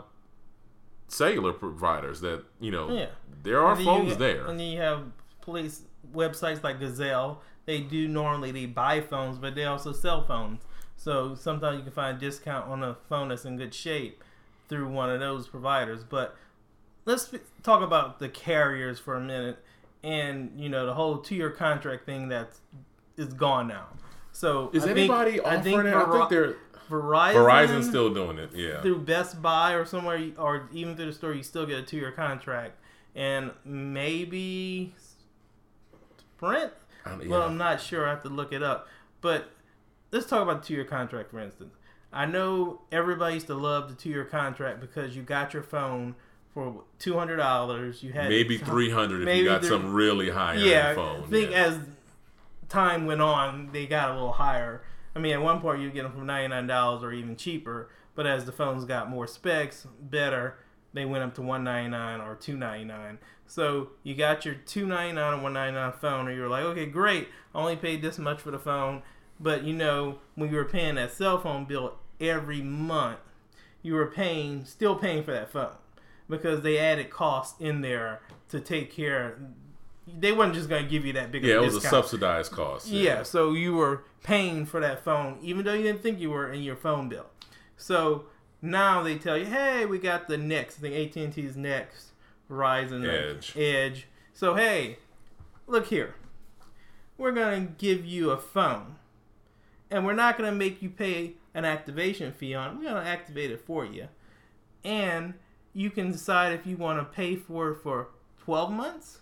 cellular 1.08 1.54
providers. 1.54 2.22
That 2.22 2.44
you 2.60 2.72
know, 2.72 2.92
yeah. 2.92 3.08
there 3.44 3.62
are 3.62 3.76
phones 3.76 4.10
you, 4.10 4.16
there. 4.16 4.46
And 4.48 4.60
then 4.60 4.68
you 4.68 4.80
have 4.80 5.04
police 5.42 5.82
websites 6.14 6.64
like 6.64 6.80
Gazelle 6.80 7.42
they 7.68 7.82
do 7.82 8.08
normally 8.08 8.52
they 8.52 8.66
buy 8.66 9.02
phones, 9.02 9.38
but 9.38 9.54
they 9.54 9.66
also 9.66 9.92
sell 9.92 10.24
phones. 10.24 10.62
So 10.96 11.36
sometimes 11.36 11.78
you 11.78 11.84
can 11.84 11.92
find 11.92 12.18
a 12.18 12.20
discount 12.20 12.68
on 12.68 12.82
a 12.82 12.96
phone 13.08 13.28
that's 13.28 13.46
in 13.46 13.58
good 13.58 13.74
shape 13.74 14.24
through 14.68 14.88
one 14.88 15.12
of 15.12 15.20
those 15.20 15.48
providers. 15.48 16.04
But 16.04 16.36
let's 17.06 17.30
talk 17.62 17.84
about 17.84 18.20
the 18.20 18.30
carriers 18.30 19.00
for 19.00 19.16
a 19.16 19.22
minute, 19.22 19.60
and 20.02 20.54
you 20.56 20.70
know 20.70 20.86
the 20.86 20.94
whole 20.94 21.18
two-year 21.18 21.52
contract 21.52 22.06
thing 22.06 22.30
that's 22.30 22.62
is 23.18 23.34
gone 23.34 23.68
now. 23.68 23.88
So 24.32 24.72
is 24.74 24.86
I 24.86 24.92
anybody 24.92 25.32
think, 25.34 25.46
offering 25.46 25.60
I 25.60 25.64
think 25.64 25.80
it? 25.80 25.84
Ver- 25.84 26.00
I 26.00 26.18
think 26.18 26.30
they're 26.30 26.56
Verizon. 26.90 27.36
Verizon's 27.36 27.88
still 27.88 28.14
doing 28.14 28.38
it. 28.38 28.52
Yeah, 28.54 28.82
through 28.82 29.00
Best 29.00 29.42
Buy 29.42 29.74
or 29.74 29.86
somewhere, 29.86 30.32
or 30.38 30.70
even 30.74 30.96
through 30.96 31.08
the 31.08 31.14
store, 31.14 31.34
you 31.34 31.44
still 31.44 31.66
get 31.66 31.80
a 31.80 31.84
two-year 31.84 32.12
contract, 32.12 32.80
and 33.16 33.52
maybe 33.66 34.94
Sprint 36.38 36.72
yeah. 37.22 37.28
Well, 37.28 37.44
I'm 37.44 37.58
not 37.58 37.82
sure. 37.82 38.08
I 38.08 38.10
have 38.10 38.24
to 38.24 38.30
look 38.30 38.52
it 38.52 38.64
up. 38.64 38.88
But 39.22 39.50
let's 40.12 40.28
talk 40.28 40.42
about 40.42 40.62
the 40.62 40.68
two 40.68 40.74
year 40.76 40.84
contract, 40.84 41.32
for 41.32 41.40
instance. 41.40 41.74
I 42.12 42.26
know 42.26 42.82
everybody 42.92 43.36
used 43.36 43.48
to 43.48 43.56
love 43.56 43.90
the 43.90 43.96
two 43.96 44.10
year 44.10 44.26
contract 44.26 44.80
because 44.80 45.16
you 45.16 45.24
got 45.24 45.54
your 45.54 45.64
phone 45.64 46.16
for 46.54 46.84
two 47.00 47.18
hundred 47.18 47.38
dollars. 47.38 48.04
You 48.04 48.14
had 48.14 48.30
maybe 48.30 48.58
three 48.58 48.90
hundred 48.90 49.28
if 49.28 49.38
you 49.38 49.46
got 49.46 49.66
some 49.66 49.94
really 49.94 50.30
high 50.30 50.56
yeah, 50.56 50.96
phone. 50.96 51.24
I 51.24 51.28
think 51.28 51.52
yeah. 51.52 51.66
as 51.66 51.80
time 52.70 53.06
went 53.06 53.22
on, 53.22 53.70
they 53.72 53.86
got 53.86 54.12
a 54.12 54.14
little 54.14 54.34
higher. 54.34 54.84
I 55.18 55.20
mean, 55.20 55.34
at 55.34 55.42
one 55.42 55.60
point 55.60 55.82
you 55.82 55.90
get 55.90 56.04
them 56.04 56.12
for 56.12 56.24
ninety 56.24 56.50
nine 56.50 56.68
dollars 56.68 57.04
or 57.04 57.12
even 57.12 57.36
cheaper. 57.36 57.90
But 58.14 58.28
as 58.28 58.46
the 58.46 58.52
phones 58.52 58.86
got 58.86 59.10
more 59.10 59.26
specs, 59.26 59.88
better, 60.00 60.60
they 60.94 61.06
went 61.06 61.24
up 61.24 61.34
to 61.36 61.42
one 61.42 61.64
ninety 61.64 61.90
nine 61.90 62.22
or 62.22 62.36
two 62.36 62.56
ninety 62.56 62.86
nine. 62.86 63.18
So 63.48 63.90
you 64.04 64.14
got 64.14 64.46
your 64.46 64.54
two 64.54 64.86
ninety 64.86 65.16
nine 65.16 65.34
and 65.34 65.44
one 65.44 65.54
ninety 65.54 65.74
nine 65.74 65.94
phone, 65.94 66.28
and 66.28 66.38
you're 66.38 66.48
like, 66.48 66.64
okay, 66.66 66.86
great. 66.86 67.30
I 67.56 67.60
only 67.60 67.76
paid 67.76 68.04
this 68.04 68.20
much 68.20 68.42
for 68.42 68.52
the 68.52 68.60
phone, 68.60 69.02
but 69.40 69.64
you 69.64 69.74
know 69.74 70.20
when 70.36 70.52
you 70.52 70.56
were 70.58 70.66
paying 70.66 70.96
that 70.96 71.14
cell 71.14 71.40
phone 71.40 71.66
bill 71.66 71.96
every 72.22 72.62
month, 72.62 73.20
you 73.82 73.96
were 73.96 74.12
paying 74.12 74.66
still 74.66 74.96
paying 74.96 75.24
for 75.24 75.32
that 75.32 75.52
phone 75.52 75.78
because 76.30 76.62
they 76.62 76.78
added 76.78 77.10
costs 77.10 77.60
in 77.60 77.82
there 77.82 78.22
to 78.50 78.60
take 78.60 78.92
care. 78.92 79.40
They 80.20 80.32
weren't 80.32 80.54
just 80.54 80.70
going 80.70 80.84
to 80.84 80.90
give 80.90 81.06
you 81.06 81.14
that 81.14 81.32
big. 81.32 81.44
Yeah, 81.44 81.56
it 81.56 81.62
was 81.62 81.76
discount. 81.76 81.94
a 81.94 81.98
subsidized 81.98 82.52
cost. 82.52 82.88
Yeah. 82.88 83.02
yeah, 83.02 83.24
so 83.24 83.54
you 83.54 83.76
were 83.76 84.04
paying 84.24 84.66
for 84.66 84.80
that 84.80 85.04
phone 85.04 85.38
even 85.42 85.66
though 85.66 85.74
you 85.74 85.84
didn't 85.84 86.02
think 86.02 86.20
you 86.20 86.30
were 86.30 86.52
in 86.52 86.62
your 86.62 86.76
phone 86.76 87.10
bill. 87.10 87.28
So 87.76 88.26
now 88.62 89.04
they 89.04 89.18
tell 89.18 89.38
you, 89.38 89.46
hey, 89.46 89.86
we 89.86 90.00
got 90.00 90.28
the 90.28 90.38
next. 90.38 90.78
I 90.78 90.82
think 90.82 91.16
AT 91.18 91.24
and 91.24 91.34
T's 91.34 91.56
next 91.56 92.12
Verizon 92.50 93.08
Edge. 93.08 93.56
Edge. 93.56 94.08
So 94.34 94.56
hey, 94.56 94.98
look 95.68 95.88
here. 95.88 96.16
We're 97.18 97.32
gonna 97.32 97.68
give 97.78 98.06
you 98.06 98.32
a 98.32 98.38
phone, 98.38 98.96
and 99.90 100.06
we're 100.06 100.14
not 100.14 100.38
gonna 100.38 100.52
make 100.52 100.82
you 100.82 100.90
pay 100.90 101.34
an 101.54 101.66
activation 101.66 102.32
fee 102.32 102.54
on 102.54 102.72
it. 102.72 102.78
We're 102.78 102.90
gonna 102.90 103.08
activate 103.08 103.52
it 103.52 103.62
for 103.62 103.86
you, 103.86 104.08
and 104.84 105.34
you 105.74 105.90
can 105.90 106.12
decide 106.12 106.54
if 106.54 106.66
you 106.66 106.78
want 106.78 107.00
to 107.00 107.06
pay 107.06 107.36
for 107.36 107.72
it 107.72 107.76
for 107.82 108.10
12 108.44 108.72
months, 108.72 109.20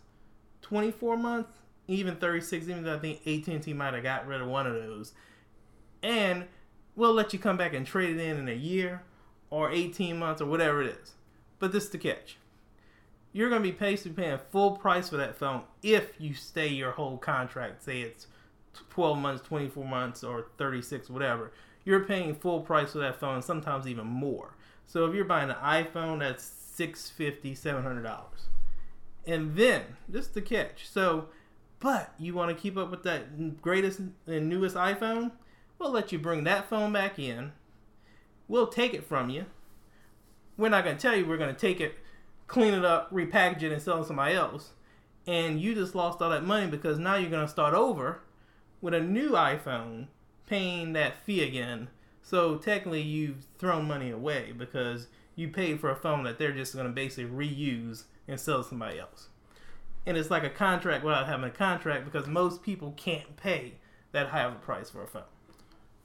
24 0.65 1.17
months, 1.17 1.51
even 1.87 2.15
36. 2.15 2.67
Even 2.67 2.83
though 2.83 2.95
I 2.95 2.99
think 2.99 3.25
AT&T 3.25 3.71
might 3.73 3.93
have 3.93 4.03
got 4.03 4.27
rid 4.27 4.41
of 4.41 4.47
one 4.47 4.67
of 4.67 4.73
those, 4.73 5.13
and 6.03 6.45
we'll 6.95 7.13
let 7.13 7.33
you 7.33 7.39
come 7.39 7.57
back 7.57 7.73
and 7.73 7.85
trade 7.85 8.17
it 8.17 8.19
in 8.19 8.37
in 8.37 8.49
a 8.49 8.53
year 8.53 9.03
or 9.49 9.71
18 9.71 10.17
months 10.17 10.41
or 10.41 10.45
whatever 10.45 10.81
it 10.81 10.97
is. 11.01 11.13
But 11.59 11.71
this 11.71 11.85
is 11.85 11.89
the 11.91 11.97
catch 11.97 12.37
you're 13.35 13.49
going 13.49 13.61
to 13.61 13.69
be 13.69 13.77
basically 13.77 14.23
paying 14.23 14.39
full 14.49 14.77
price 14.77 15.09
for 15.09 15.17
that 15.17 15.35
phone 15.35 15.61
if 15.83 16.13
you 16.19 16.33
stay 16.33 16.69
your 16.69 16.91
whole 16.91 17.17
contract. 17.17 17.83
Say 17.83 17.99
it's 17.99 18.27
12 18.91 19.17
months, 19.17 19.45
24 19.45 19.85
months, 19.85 20.23
or 20.23 20.45
36, 20.57 21.09
whatever. 21.09 21.51
You're 21.83 22.05
paying 22.05 22.33
full 22.33 22.61
price 22.61 22.93
for 22.93 22.99
that 22.99 23.19
phone, 23.19 23.41
sometimes 23.41 23.87
even 23.87 24.07
more. 24.07 24.55
So 24.85 25.05
if 25.05 25.13
you're 25.13 25.25
buying 25.25 25.49
an 25.49 25.57
iPhone, 25.57 26.19
that's 26.19 26.45
650 26.45 27.55
$700. 27.55 28.21
And 29.27 29.55
then, 29.55 29.81
just 30.11 30.33
the 30.33 30.41
catch. 30.41 30.87
So, 30.87 31.29
but 31.79 32.13
you 32.19 32.33
want 32.33 32.55
to 32.55 32.61
keep 32.61 32.77
up 32.77 32.91
with 32.91 33.03
that 33.03 33.61
greatest 33.61 33.99
and 34.27 34.49
newest 34.49 34.75
iPhone? 34.75 35.31
We'll 35.79 35.91
let 35.91 36.11
you 36.11 36.19
bring 36.19 36.43
that 36.43 36.69
phone 36.69 36.93
back 36.93 37.19
in. 37.19 37.51
We'll 38.47 38.67
take 38.67 38.93
it 38.93 39.03
from 39.03 39.29
you. 39.29 39.45
We're 40.57 40.69
not 40.69 40.83
going 40.83 40.95
to 40.95 41.01
tell 41.01 41.15
you 41.15 41.25
we're 41.25 41.37
going 41.37 41.53
to 41.53 41.59
take 41.59 41.81
it 41.81 41.95
clean 42.47 42.73
it 42.73 42.85
up, 42.85 43.11
repackage 43.11 43.63
it, 43.63 43.71
and 43.71 43.81
sell 43.81 43.97
it 43.97 44.01
to 44.01 44.07
somebody 44.07 44.35
else. 44.35 44.71
And 45.27 45.59
you 45.59 45.73
just 45.73 45.95
lost 45.95 46.21
all 46.21 46.29
that 46.29 46.43
money 46.43 46.67
because 46.67 46.99
now 46.99 47.15
you're 47.15 47.31
going 47.31 47.45
to 47.45 47.51
start 47.51 47.73
over 47.73 48.21
with 48.81 48.93
a 48.93 48.99
new 48.99 49.31
iPhone 49.31 50.07
paying 50.47 50.93
that 50.93 51.17
fee 51.25 51.43
again. 51.43 51.89
So 52.21 52.57
technically, 52.57 53.01
you've 53.01 53.45
thrown 53.57 53.87
money 53.87 54.11
away 54.11 54.53
because 54.55 55.07
you 55.35 55.47
paid 55.49 55.79
for 55.79 55.89
a 55.89 55.95
phone 55.95 56.23
that 56.23 56.37
they're 56.37 56.51
just 56.51 56.73
going 56.73 56.85
to 56.85 56.91
basically 56.91 57.25
reuse 57.25 58.03
and 58.27 58.39
sell 58.39 58.63
to 58.63 58.69
somebody 58.69 58.99
else. 58.99 59.29
And 60.05 60.17
it's 60.17 60.29
like 60.29 60.43
a 60.43 60.49
contract 60.49 61.03
without 61.03 61.27
having 61.27 61.45
a 61.45 61.51
contract 61.51 62.05
because 62.05 62.27
most 62.27 62.61
people 62.61 62.93
can't 62.95 63.35
pay 63.37 63.73
that 64.11 64.27
high 64.27 64.43
of 64.43 64.53
a 64.53 64.55
price 64.57 64.89
for 64.89 65.03
a 65.03 65.07
phone. 65.07 65.23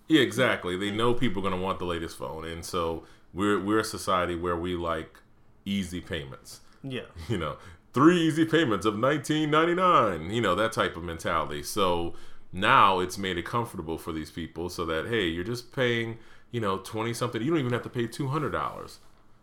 Yeah, 0.08 0.22
exactly. 0.22 0.76
They 0.76 0.90
know 0.90 1.14
people 1.14 1.40
are 1.40 1.48
going 1.48 1.58
to 1.58 1.64
want 1.64 1.78
the 1.78 1.84
latest 1.84 2.18
phone, 2.18 2.44
and 2.44 2.64
so 2.64 3.04
we're 3.32 3.60
we're 3.60 3.78
a 3.78 3.84
society 3.84 4.34
where 4.34 4.56
we 4.56 4.74
like 4.74 5.20
easy 5.64 6.00
payments. 6.00 6.60
Yeah. 6.82 7.02
You 7.28 7.38
know, 7.38 7.58
three 7.92 8.20
easy 8.20 8.44
payments 8.44 8.86
of 8.86 8.98
nineteen 8.98 9.50
ninety 9.50 9.74
nine. 9.74 10.30
You 10.30 10.40
know 10.40 10.56
that 10.56 10.72
type 10.72 10.96
of 10.96 11.04
mentality. 11.04 11.62
So 11.62 12.14
now 12.52 12.98
it's 12.98 13.18
made 13.18 13.38
it 13.38 13.44
comfortable 13.44 13.98
for 13.98 14.12
these 14.12 14.32
people, 14.32 14.68
so 14.68 14.84
that 14.86 15.06
hey, 15.06 15.26
you're 15.26 15.44
just 15.44 15.72
paying 15.72 16.18
you 16.50 16.60
know 16.60 16.78
twenty 16.78 17.14
something. 17.14 17.40
You 17.40 17.50
don't 17.50 17.60
even 17.60 17.72
have 17.72 17.84
to 17.84 17.88
pay 17.88 18.08
two 18.08 18.28
hundred 18.28 18.50
dollars. 18.50 18.98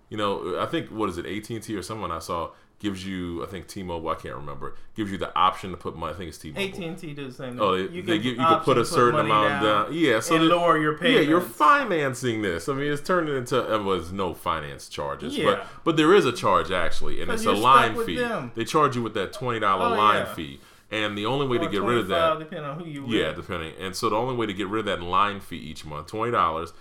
You 0.09 0.17
know, 0.17 0.59
I 0.59 0.65
think 0.65 0.89
what 0.89 1.09
is 1.09 1.17
it, 1.17 1.25
AT 1.25 1.49
and 1.49 1.63
T 1.63 1.75
or 1.75 1.81
someone 1.81 2.11
I 2.11 2.19
saw 2.19 2.51
gives 2.79 3.03
you, 3.05 3.43
I 3.43 3.47
think 3.47 3.67
T-Mobile, 3.67 4.07
I 4.09 4.15
can't 4.15 4.35
remember, 4.35 4.75
gives 4.95 5.11
you 5.11 5.17
the 5.17 5.35
option 5.35 5.71
to 5.71 5.77
put 5.77 5.95
money. 5.95 6.13
I 6.13 6.15
think 6.17 6.29
it's 6.29 6.37
T-Mobile. 6.37 6.67
AT 6.67 6.77
and 6.77 6.97
T 6.97 7.13
does 7.13 7.35
the 7.35 7.43
same 7.43 7.53
thing. 7.53 7.59
Oh, 7.61 7.75
they, 7.75 7.91
you 7.93 8.01
they 8.03 8.17
give, 8.19 8.37
you 8.37 8.45
can 8.45 8.59
put 8.59 8.77
a 8.77 8.85
certain 8.85 9.19
amount 9.19 9.63
down. 9.63 9.85
down. 9.85 9.93
Yeah, 9.93 10.19
so 10.19 10.35
and 10.35 10.43
that, 10.43 10.47
lower 10.55 10.77
your 10.77 10.97
payments. 10.97 11.21
Yeah, 11.23 11.27
you're 11.29 11.41
financing 11.41 12.41
this. 12.43 12.69
I 12.69 12.73
mean, 12.73 12.91
it's 12.91 13.01
turned 13.01 13.29
into 13.29 13.55
well, 13.61 13.83
there's 13.97 14.11
no 14.11 14.33
finance 14.33 14.89
charges, 14.89 15.37
Yeah. 15.37 15.45
but 15.45 15.67
but 15.83 15.97
there 15.97 16.13
is 16.13 16.25
a 16.25 16.31
charge 16.31 16.71
actually, 16.71 17.21
and 17.21 17.31
it's 17.31 17.45
a 17.45 17.51
line 17.51 17.95
fee. 18.05 18.17
them. 18.17 18.51
They 18.55 18.63
charge 18.65 18.95
you 18.95 19.01
with 19.01 19.13
that 19.15 19.33
twenty 19.33 19.59
dollar 19.59 19.95
Oh, 19.95 19.97
line 19.97 20.25
yeah. 20.27 20.33
fee, 20.35 20.59
and 20.91 21.17
the 21.17 21.25
only 21.25 21.47
way 21.47 21.57
Or 21.57 21.61
to 21.65 21.69
get 21.69 21.81
rid 21.81 21.97
of 21.97 22.07
that 22.09 22.33
25, 22.35 22.39
depending 22.39 22.69
on 22.69 22.79
who 22.79 22.85
you 22.85 23.05
yeah, 23.07 23.29
with. 23.29 23.37
depending. 23.37 23.73
And 23.79 23.95
so 23.95 24.09
the 24.09 24.15
only 24.15 24.35
way 24.35 24.45
to 24.45 24.53
get 24.53 24.67
rid 24.67 24.81
of 24.81 24.85
that 24.85 25.01
line 25.05 25.39
fee 25.39 25.57
each 25.57 25.83
month, 25.85 26.07
twenty 26.07 26.31
dollars, 26.31 26.73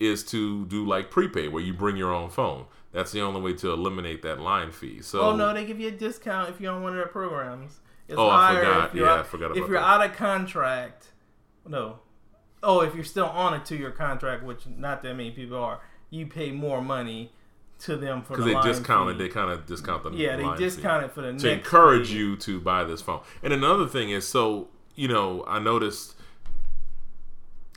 is 0.00 0.24
to 0.24 0.64
do 0.66 0.84
like 0.86 1.10
prepaid, 1.10 1.52
where 1.52 1.62
you 1.62 1.72
bring 1.72 1.96
your 1.96 2.12
own 2.12 2.30
phone. 2.30 2.66
That's 2.92 3.12
the 3.12 3.20
only 3.22 3.40
way 3.40 3.54
to 3.54 3.72
eliminate 3.72 4.22
that 4.22 4.40
line 4.40 4.70
fee. 4.70 5.00
So 5.00 5.20
Oh 5.20 5.36
no, 5.36 5.54
they 5.54 5.64
give 5.64 5.80
you 5.80 5.88
a 5.88 5.92
discount 5.92 6.50
if 6.50 6.60
you're 6.60 6.72
on 6.72 6.82
one 6.82 6.92
of 6.92 6.96
their 6.98 7.06
programs. 7.06 7.80
It's 8.08 8.18
Oh, 8.18 8.28
I 8.28 8.54
forgot. 8.56 8.94
Yeah, 8.94 9.04
out, 9.04 9.18
I 9.20 9.22
forgot 9.22 9.50
If 9.52 9.68
you're 9.68 9.80
that. 9.80 9.84
out 9.86 10.04
of 10.04 10.16
contract, 10.16 11.12
no. 11.66 12.00
Oh, 12.62 12.80
if 12.80 12.94
you're 12.94 13.04
still 13.04 13.26
on 13.26 13.54
a 13.54 13.64
two-year 13.64 13.90
contract, 13.92 14.42
which 14.44 14.66
not 14.66 15.02
that 15.02 15.14
many 15.14 15.30
people 15.30 15.56
are, 15.56 15.80
you 16.10 16.26
pay 16.26 16.50
more 16.52 16.82
money 16.82 17.32
to 17.80 17.96
them 17.96 18.22
for 18.22 18.36
because 18.36 18.44
the 18.44 18.54
they 18.54 18.60
discounted, 18.62 19.16
fee. 19.16 19.22
they 19.24 19.28
kind 19.28 19.50
of 19.50 19.66
discount 19.66 20.04
the 20.04 20.10
yeah, 20.12 20.36
they 20.36 20.42
fee. 20.66 20.78
for 21.10 21.22
the 21.22 21.32
to 21.38 21.50
encourage 21.52 22.08
fee. 22.08 22.14
you 22.16 22.36
to 22.36 22.60
buy 22.60 22.84
this 22.84 23.00
phone. 23.02 23.20
And 23.42 23.52
another 23.52 23.86
thing 23.88 24.10
is, 24.10 24.26
so 24.28 24.68
you 24.94 25.08
know, 25.08 25.44
I 25.46 25.58
noticed. 25.58 26.14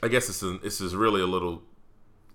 I 0.03 0.07
guess 0.07 0.27
this 0.27 0.43
is 0.43 0.59
this 0.61 0.81
is 0.81 0.95
really 0.95 1.21
a 1.21 1.25
little 1.25 1.63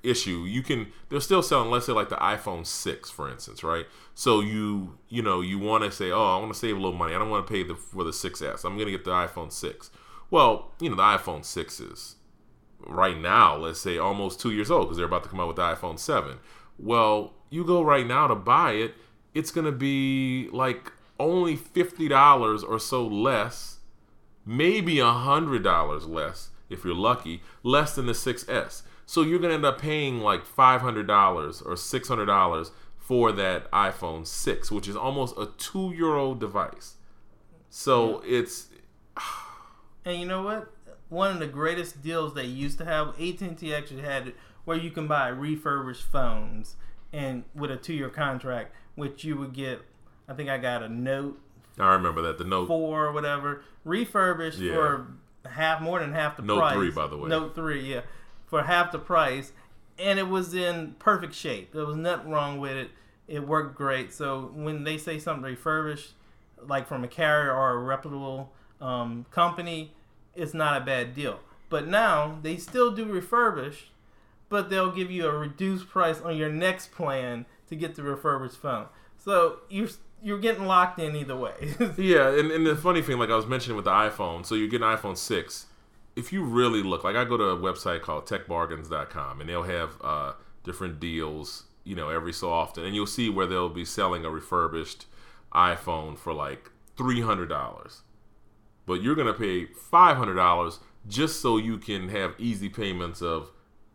issue. 0.02 0.44
You 0.44 0.62
can 0.62 0.92
they're 1.08 1.20
still 1.20 1.42
selling, 1.42 1.70
let's 1.70 1.86
say, 1.86 1.92
like 1.92 2.08
the 2.08 2.16
iPhone 2.16 2.66
six, 2.66 3.10
for 3.10 3.30
instance, 3.30 3.62
right? 3.62 3.86
So 4.14 4.40
you 4.40 4.98
you 5.08 5.22
know 5.22 5.40
you 5.40 5.58
want 5.58 5.84
to 5.84 5.92
say, 5.92 6.10
oh, 6.10 6.36
I 6.36 6.38
want 6.38 6.52
to 6.52 6.58
save 6.58 6.76
a 6.76 6.80
little 6.80 6.96
money. 6.96 7.14
I 7.14 7.18
don't 7.18 7.30
want 7.30 7.46
to 7.46 7.52
pay 7.52 7.62
the 7.62 7.74
for 7.74 8.04
the 8.04 8.10
6S. 8.10 8.64
I'm 8.64 8.78
gonna 8.78 8.90
get 8.90 9.04
the 9.04 9.10
iPhone 9.10 9.52
six. 9.52 9.90
Well, 10.30 10.72
you 10.80 10.90
know, 10.90 10.96
the 10.96 11.02
iPhone 11.02 11.44
six 11.44 11.80
is 11.80 12.16
right 12.86 13.18
now, 13.18 13.56
let's 13.56 13.80
say, 13.80 13.98
almost 13.98 14.40
two 14.40 14.52
years 14.52 14.70
old 14.70 14.86
because 14.86 14.96
they're 14.96 15.06
about 15.06 15.22
to 15.24 15.28
come 15.28 15.40
out 15.40 15.48
with 15.48 15.56
the 15.56 15.62
iPhone 15.62 15.98
7. 15.98 16.38
Well, 16.78 17.34
you 17.50 17.64
go 17.64 17.82
right 17.82 18.06
now 18.06 18.26
to 18.26 18.34
buy 18.34 18.72
it, 18.72 18.94
it's 19.34 19.50
to 19.52 19.72
be 19.72 20.48
like 20.52 20.92
only 21.18 21.56
$50 21.56 22.68
or 22.68 22.78
so 22.78 23.06
less, 23.06 23.78
maybe 24.46 24.96
$100 24.96 26.08
less 26.08 26.48
if 26.68 26.84
you're 26.84 26.94
lucky, 26.94 27.42
less 27.62 27.94
than 27.96 28.06
the 28.06 28.12
6S. 28.12 28.82
So 29.10 29.22
you're 29.22 29.40
going 29.40 29.48
to 29.48 29.56
end 29.56 29.64
up 29.64 29.80
paying 29.80 30.20
like 30.20 30.46
$500 30.46 30.86
or 31.66 31.74
$600 31.74 32.70
for 32.96 33.32
that 33.32 33.68
iPhone 33.72 34.24
6, 34.24 34.70
which 34.70 34.86
is 34.86 34.94
almost 34.94 35.36
a 35.36 35.46
two 35.58 35.92
year 35.92 36.14
old 36.14 36.38
device. 36.38 36.94
So 37.68 38.22
it's 38.24 38.68
And 40.04 40.20
you 40.20 40.26
know 40.26 40.42
what? 40.42 40.72
One 41.08 41.32
of 41.32 41.40
the 41.40 41.48
greatest 41.48 42.04
deals 42.04 42.34
they 42.34 42.44
used 42.44 42.78
to 42.78 42.84
have, 42.84 43.08
AT&T 43.20 43.74
actually 43.74 44.02
had 44.02 44.28
it, 44.28 44.36
where 44.64 44.76
you 44.76 44.92
can 44.92 45.08
buy 45.08 45.26
refurbished 45.26 46.04
phones 46.04 46.76
and 47.12 47.42
with 47.52 47.72
a 47.72 47.76
two-year 47.76 48.10
contract, 48.10 48.72
which 48.94 49.24
you 49.24 49.36
would 49.38 49.54
get. 49.54 49.80
I 50.28 50.34
think 50.34 50.48
I 50.48 50.56
got 50.58 50.84
a 50.84 50.88
Note 50.88 51.40
I 51.80 51.94
remember 51.94 52.22
that 52.22 52.38
the 52.38 52.44
Note 52.44 52.68
four 52.68 53.06
or 53.06 53.12
whatever 53.12 53.64
refurbished 53.84 54.60
Yeah. 54.60 54.74
for 54.74 55.06
half 55.48 55.80
more 55.80 55.98
than 55.98 56.12
half 56.12 56.36
the 56.36 56.42
Note 56.42 56.58
price. 56.58 56.74
3, 56.74 56.90
by 56.92 57.06
the 57.06 57.16
way. 57.16 57.28
Note 57.28 57.54
three, 57.56 57.92
yeah, 57.92 58.02
for 58.50 58.64
half 58.64 58.90
the 58.92 58.98
price, 58.98 59.52
and 59.98 60.18
it 60.18 60.28
was 60.28 60.54
in 60.54 60.96
perfect 60.98 61.34
shape. 61.34 61.72
There 61.72 61.86
was 61.86 61.96
nothing 61.96 62.30
wrong 62.30 62.58
with 62.58 62.72
it. 62.72 62.90
It 63.28 63.46
worked 63.46 63.76
great. 63.76 64.12
So 64.12 64.50
when 64.52 64.82
they 64.82 64.98
say 64.98 65.18
something 65.20 65.44
refurbished, 65.44 66.14
like 66.66 66.88
from 66.88 67.04
a 67.04 67.08
carrier 67.08 67.54
or 67.54 67.70
a 67.70 67.78
reputable 67.78 68.52
um, 68.80 69.24
company, 69.30 69.94
it's 70.34 70.52
not 70.52 70.82
a 70.82 70.84
bad 70.84 71.14
deal. 71.14 71.40
But 71.68 71.86
now 71.86 72.38
they 72.42 72.56
still 72.56 72.90
do 72.90 73.06
refurbish, 73.06 73.76
but 74.48 74.68
they'll 74.68 74.90
give 74.90 75.10
you 75.10 75.26
a 75.26 75.32
reduced 75.32 75.88
price 75.88 76.20
on 76.20 76.36
your 76.36 76.50
next 76.50 76.90
plan 76.90 77.46
to 77.68 77.76
get 77.76 77.94
the 77.94 78.02
refurbished 78.02 78.56
phone. 78.56 78.86
So 79.16 79.60
you're 79.68 79.88
you're 80.22 80.38
getting 80.40 80.66
locked 80.66 80.98
in 80.98 81.14
either 81.16 81.36
way. 81.36 81.74
Yeah, 81.96 82.28
and, 82.28 82.50
and 82.50 82.66
the 82.66 82.76
funny 82.76 83.00
thing, 83.00 83.18
like 83.18 83.30
I 83.30 83.36
was 83.36 83.46
mentioning 83.46 83.76
with 83.76 83.84
the 83.86 83.90
iPhone, 83.92 84.44
so 84.44 84.54
you 84.54 84.68
get 84.68 84.82
an 84.82 84.96
iPhone 84.96 85.16
6. 85.16 85.66
If 86.16 86.32
you 86.32 86.42
really 86.42 86.82
look, 86.82 87.04
like 87.04 87.16
I 87.16 87.24
go 87.24 87.36
to 87.36 87.44
a 87.44 87.56
website 87.56 88.02
called 88.02 88.26
techbargains.com 88.26 89.40
and 89.40 89.48
they'll 89.48 89.62
have 89.62 89.96
uh, 90.02 90.32
different 90.64 91.00
deals, 91.00 91.64
you 91.84 91.94
know, 91.94 92.08
every 92.08 92.32
so 92.32 92.50
often. 92.50 92.84
And 92.84 92.94
you'll 92.94 93.06
see 93.06 93.30
where 93.30 93.46
they'll 93.46 93.68
be 93.68 93.84
selling 93.84 94.24
a 94.24 94.30
refurbished 94.30 95.06
iPhone 95.54 96.18
for 96.18 96.32
like 96.32 96.70
$300. 96.96 98.00
But 98.86 99.02
you're 99.02 99.14
going 99.14 99.26
to 99.26 99.34
pay 99.34 99.66
$500 99.66 100.78
just 101.08 101.40
so 101.40 101.56
you 101.56 101.78
can 101.78 102.08
have 102.08 102.34
easy 102.38 102.68
payments 102.68 103.22
of 103.22 103.50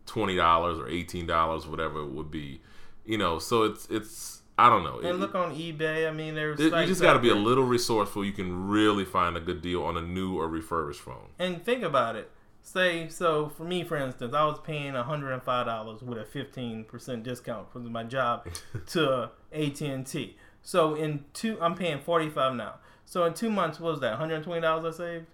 $20 0.06 0.80
or 0.80 0.88
$18, 0.88 1.66
whatever 1.68 2.00
it 2.00 2.10
would 2.10 2.30
be. 2.30 2.62
You 3.04 3.18
know, 3.18 3.38
so 3.38 3.64
it's, 3.64 3.86
it's, 3.90 4.42
I 4.58 4.70
don't 4.70 4.84
know. 4.84 4.98
And 4.98 5.06
It- 5.08 5.14
look 5.14 5.34
on 5.34 5.54
eBay. 5.54 6.08
I 6.08 6.12
mean, 6.12 6.34
there's 6.34 6.58
you 6.58 6.70
just 6.86 7.02
got 7.02 7.12
to 7.14 7.18
be 7.18 7.28
a 7.30 7.34
little 7.34 7.64
resourceful. 7.64 8.24
You 8.24 8.32
can 8.32 8.68
really 8.68 9.04
find 9.04 9.36
a 9.36 9.40
good 9.40 9.60
deal 9.60 9.82
on 9.82 9.96
a 9.96 10.02
new 10.02 10.38
or 10.38 10.48
refurbished 10.48 11.00
phone. 11.00 11.28
And 11.38 11.62
think 11.64 11.82
about 11.82 12.16
it. 12.16 12.30
Say 12.62 13.08
so 13.08 13.48
for 13.48 13.62
me, 13.64 13.84
for 13.84 13.96
instance, 13.96 14.34
I 14.34 14.44
was 14.44 14.58
paying 14.58 14.94
hundred 14.94 15.32
and 15.32 15.42
five 15.42 15.66
dollars 15.66 16.02
with 16.02 16.18
a 16.18 16.24
fifteen 16.24 16.84
percent 16.84 17.22
discount 17.22 17.70
for 17.70 17.78
my 17.78 18.02
job 18.02 18.46
to 18.88 19.30
AT 19.52 19.80
and 19.82 20.04
T. 20.06 20.36
So 20.62 20.94
in 20.94 21.24
two, 21.32 21.58
I'm 21.60 21.74
paying 21.76 22.00
forty 22.00 22.28
five 22.28 22.54
now. 22.54 22.76
So 23.04 23.24
in 23.24 23.34
two 23.34 23.50
months, 23.50 23.78
what 23.78 23.92
was 23.92 24.00
that? 24.00 24.12
One 24.12 24.18
hundred 24.18 24.42
twenty 24.42 24.62
dollars 24.62 24.94
I 24.94 24.98
saved. 24.98 25.26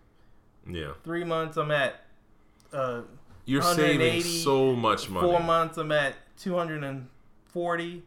Yeah, 0.68 0.92
Three 1.04 1.24
months, 1.24 1.56
I'm 1.56 1.70
at. 1.70 2.04
Uh, 2.72 3.02
you're 3.46 3.62
saving 3.62 4.20
so 4.22 4.74
much 4.76 5.08
money. 5.08 5.26
Four 5.26 5.40
months, 5.40 5.78
I'm 5.78 5.90
at 5.90 6.14
two 6.36 6.54
hundred 6.56 6.84
and 6.84 7.08
forty. 7.46 8.02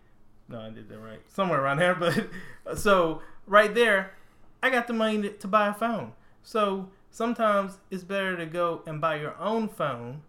No, 0.47 0.59
I 0.59 0.69
did 0.69 0.89
that 0.89 0.99
right. 0.99 1.19
Somewhere 1.27 1.61
around 1.61 1.77
there, 1.77 1.95
but 1.95 2.29
so 2.77 3.21
right 3.47 3.73
there, 3.73 4.11
I 4.61 4.69
got 4.69 4.87
the 4.87 4.93
money 4.93 5.29
to, 5.29 5.47
buy 5.47 5.67
a 5.67 5.73
phone. 5.73 6.13
So 6.43 6.89
sometimes 7.11 7.77
it's 7.89 8.03
better 8.03 8.35
to 8.37 8.45
go 8.45 8.81
and 8.85 9.01
buy 9.01 9.15
your 9.15 9.35
own 9.39 9.67
phone 9.67 10.21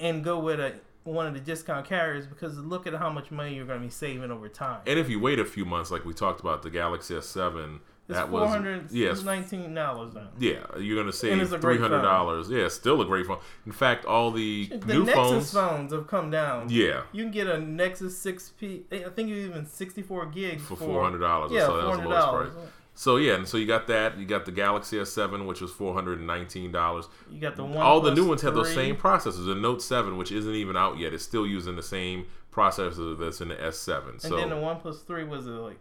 and 0.00 0.24
go 0.24 0.38
with 0.38 0.60
a 0.60 0.80
one 1.04 1.26
of 1.26 1.34
the 1.34 1.40
discount 1.40 1.86
carriers 1.86 2.26
because 2.26 2.56
look 2.56 2.86
at 2.86 2.94
how 2.94 3.10
much 3.10 3.30
money 3.30 3.54
you're 3.54 3.66
going 3.66 3.78
to 3.78 3.86
be 3.86 3.90
saving 3.90 4.30
over 4.30 4.48
time. 4.48 4.80
And 4.86 4.98
if 4.98 5.10
you 5.10 5.20
wait 5.20 5.38
a 5.38 5.44
few 5.44 5.66
months, 5.66 5.90
like 5.90 6.04
we 6.06 6.14
talked 6.14 6.40
about 6.40 6.62
the 6.62 6.70
Galaxy 6.70 7.14
S7, 7.14 7.80
It's 8.06 8.18
that 8.18 8.28
four 8.28 8.40
was 8.40 8.50
hundred 8.50 8.90
yes, 8.90 9.22
nineteen 9.22 9.72
dollars 9.72 10.12
now. 10.14 10.28
yeah, 10.38 10.58
you're 10.78 11.00
gonna 11.00 11.10
save 11.12 11.48
three 11.60 11.78
hundred 11.78 12.02
dollars. 12.02 12.50
Yeah, 12.50 12.68
still 12.68 13.00
a 13.00 13.06
great 13.06 13.24
phone. 13.26 13.38
In 13.64 13.72
fact, 13.72 14.04
all 14.04 14.30
the, 14.30 14.66
The 14.66 14.76
new 14.94 15.04
Nexus 15.04 15.14
phones, 15.14 15.52
phones 15.52 15.92
have 15.92 16.06
come 16.06 16.30
down. 16.30 16.68
yeah, 16.68 17.02
You 17.12 17.22
can 17.22 17.32
get 17.32 17.46
a 17.46 17.58
Nexus 17.58 18.22
6P. 18.22 18.82
Eh, 18.92 19.04
I 19.06 19.08
think 19.08 19.30
you 19.30 19.36
even 19.36 19.64
64 19.64 20.26
gigs 20.26 20.62
for 20.62 20.76
four 20.76 21.02
hundred 21.02 21.20
dollars 21.20 21.50
Yeah, 21.52 21.62
or 21.62 21.66
so. 21.66 21.76
That 21.78 21.86
was 21.88 21.98
the 21.98 22.04
$400. 22.04 22.08
lowest 22.10 22.52
price. 22.54 22.68
So 22.96 23.16
yeah, 23.16 23.34
and 23.34 23.48
so 23.48 23.56
you 23.56 23.66
got 23.66 23.86
that. 23.88 24.18
You 24.18 24.26
got 24.26 24.44
the 24.44 24.52
Galaxy 24.52 24.98
S7, 24.98 25.46
which 25.46 25.60
was 25.62 25.72
four 25.72 25.94
hundred 25.94 26.18
and 26.18 26.26
nineteen 26.26 26.70
dollars. 26.72 27.08
You 27.30 27.40
got 27.40 27.56
the 27.56 27.64
one. 27.64 27.78
All 27.78 28.00
the 28.02 28.14
new 28.14 28.28
ones 28.28 28.42
have 28.42 28.54
those 28.54 28.72
same 28.74 28.96
processors. 28.96 29.46
The 29.46 29.54
Note 29.54 29.82
7, 29.82 30.16
which 30.16 30.30
isn't 30.30 30.54
even 30.54 30.76
out 30.76 30.98
yet, 30.98 31.12
is 31.14 31.22
still 31.24 31.46
using 31.46 31.74
the 31.74 31.82
same 31.82 32.26
processor 32.54 33.18
that's 33.18 33.40
in 33.40 33.48
the 33.48 33.56
S7. 33.56 34.08
And 34.10 34.22
So 34.22 34.36
then 34.36 34.50
the 34.50 34.56
one 34.56 34.78
plus 34.78 35.00
three 35.00 35.24
was 35.24 35.46
it 35.46 35.50
like 35.50 35.78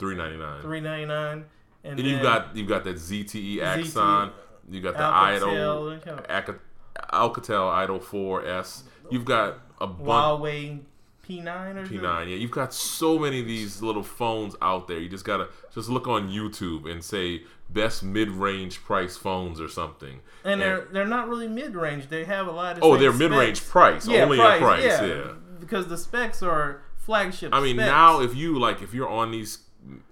three 0.00 0.16
ninety 0.16 0.36
nine. 0.38 0.60
three 0.62 0.80
ninety 0.80 1.06
nine. 1.06 1.44
And, 1.84 1.98
And 1.98 2.08
you've 2.08 2.22
got 2.22 2.56
you've 2.56 2.68
got 2.68 2.84
that 2.84 2.96
ZTE 2.96 3.56
ZTE, 3.58 3.62
Axon. 3.62 4.30
You 4.68 4.80
got 4.80 4.94
the 4.94 5.00
Alcatel, 5.02 5.46
Idol, 5.52 5.90
that 5.90 6.04
kind 6.04 6.18
of- 6.20 6.26
Alca- 6.28 6.60
Alcatel 7.12 7.70
Idol 7.72 7.98
4S. 8.00 8.82
You've 9.10 9.24
got 9.24 9.58
a 9.80 9.86
bunch. 9.86 10.00
Huawei 10.08 10.80
P9 11.26 11.76
or 11.76 11.86
P9. 11.86 12.28
Yeah, 12.28 12.36
you've 12.36 12.50
got 12.50 12.74
so 12.74 13.18
many 13.18 13.40
of 13.40 13.46
these 13.46 13.82
little 13.82 14.02
phones 14.02 14.54
out 14.60 14.88
there. 14.88 14.98
You 14.98 15.08
just 15.08 15.24
gotta 15.24 15.48
just 15.74 15.88
look 15.88 16.06
on 16.08 16.28
YouTube 16.28 16.90
and 16.90 17.02
say 17.04 17.42
best 17.70 18.02
mid-range 18.02 18.82
price 18.82 19.16
phones 19.16 19.60
or 19.60 19.68
something. 19.68 20.20
And 20.44 20.60
they're 20.60 20.86
they're 20.92 21.06
not 21.06 21.28
really 21.28 21.48
mid 21.48 21.74
range. 21.74 22.08
They 22.08 22.24
have 22.24 22.46
a 22.46 22.52
lot 22.52 22.76
of 22.76 22.82
Oh, 22.82 22.96
they're 22.96 23.12
mid-range 23.12 23.64
price, 23.66 24.06
Yeah, 24.08 24.24
only 24.24 24.38
price, 24.38 24.60
a 24.60 24.64
price. 24.64 24.84
yeah. 24.84 25.04
Yeah. 25.04 25.32
Because 25.60 25.86
the 25.88 25.96
specs 25.98 26.42
are 26.42 26.82
flagship. 26.96 27.54
I 27.54 27.60
mean, 27.60 27.76
specs. 27.76 27.86
now 27.90 28.20
if 28.20 28.34
you 28.34 28.58
like, 28.58 28.82
if 28.82 28.92
you're 28.94 29.08
on 29.08 29.30
these 29.30 29.58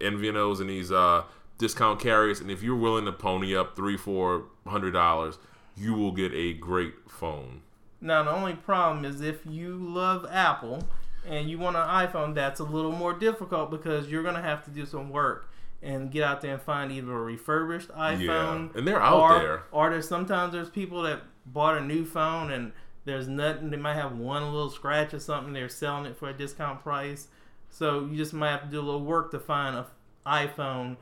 MVNOs 0.00 0.60
and 0.60 0.70
these 0.70 0.90
uh, 0.90 1.24
discount 1.58 2.00
carriers, 2.00 2.40
and 2.40 2.50
if 2.50 2.62
you're 2.62 2.76
willing 2.76 3.04
to 3.04 3.12
pony 3.12 3.56
up 3.56 3.76
three, 3.76 3.96
four 3.96 4.44
hundred 4.66 4.92
dollars 4.92 5.38
you 5.78 5.94
will 5.94 6.12
get 6.12 6.32
a 6.34 6.54
great 6.54 6.94
phone. 7.08 7.62
Now 8.00 8.22
the 8.22 8.32
only 8.32 8.54
problem 8.54 9.04
is 9.04 9.20
if 9.20 9.44
you 9.46 9.76
love 9.76 10.26
Apple 10.30 10.84
and 11.26 11.50
you 11.50 11.58
want 11.58 11.76
an 11.76 11.86
iPhone, 11.86 12.34
that's 12.34 12.60
a 12.60 12.64
little 12.64 12.92
more 12.92 13.12
difficult 13.12 13.70
because 13.70 14.08
you're 14.08 14.22
gonna 14.22 14.42
have 14.42 14.64
to 14.64 14.70
do 14.70 14.86
some 14.86 15.10
work 15.10 15.50
and 15.82 16.10
get 16.10 16.22
out 16.22 16.40
there 16.40 16.54
and 16.54 16.62
find 16.62 16.90
either 16.90 17.12
a 17.12 17.22
refurbished 17.22 17.88
iPhone. 17.90 18.72
Yeah, 18.72 18.78
and 18.78 18.88
they're 18.88 19.00
out 19.00 19.20
or, 19.20 19.38
there. 19.38 19.62
Or 19.70 19.90
there's 19.90 20.08
sometimes 20.08 20.52
there's 20.52 20.70
people 20.70 21.02
that 21.02 21.22
bought 21.46 21.76
a 21.76 21.80
new 21.80 22.04
phone 22.04 22.50
and 22.50 22.72
there's 23.04 23.28
nothing. 23.28 23.70
They 23.70 23.76
might 23.76 23.94
have 23.94 24.16
one 24.16 24.44
little 24.44 24.70
scratch 24.70 25.14
or 25.14 25.20
something. 25.20 25.52
They're 25.52 25.68
selling 25.68 26.06
it 26.06 26.16
for 26.16 26.28
a 26.28 26.32
discount 26.32 26.82
price. 26.82 27.28
So 27.70 28.06
you 28.06 28.16
just 28.16 28.32
might 28.32 28.50
have 28.50 28.62
to 28.62 28.68
do 28.68 28.80
a 28.80 28.82
little 28.82 29.04
work 29.04 29.30
to 29.32 29.38
find 29.38 29.76
a 29.76 29.86
iPhone. 30.26 30.96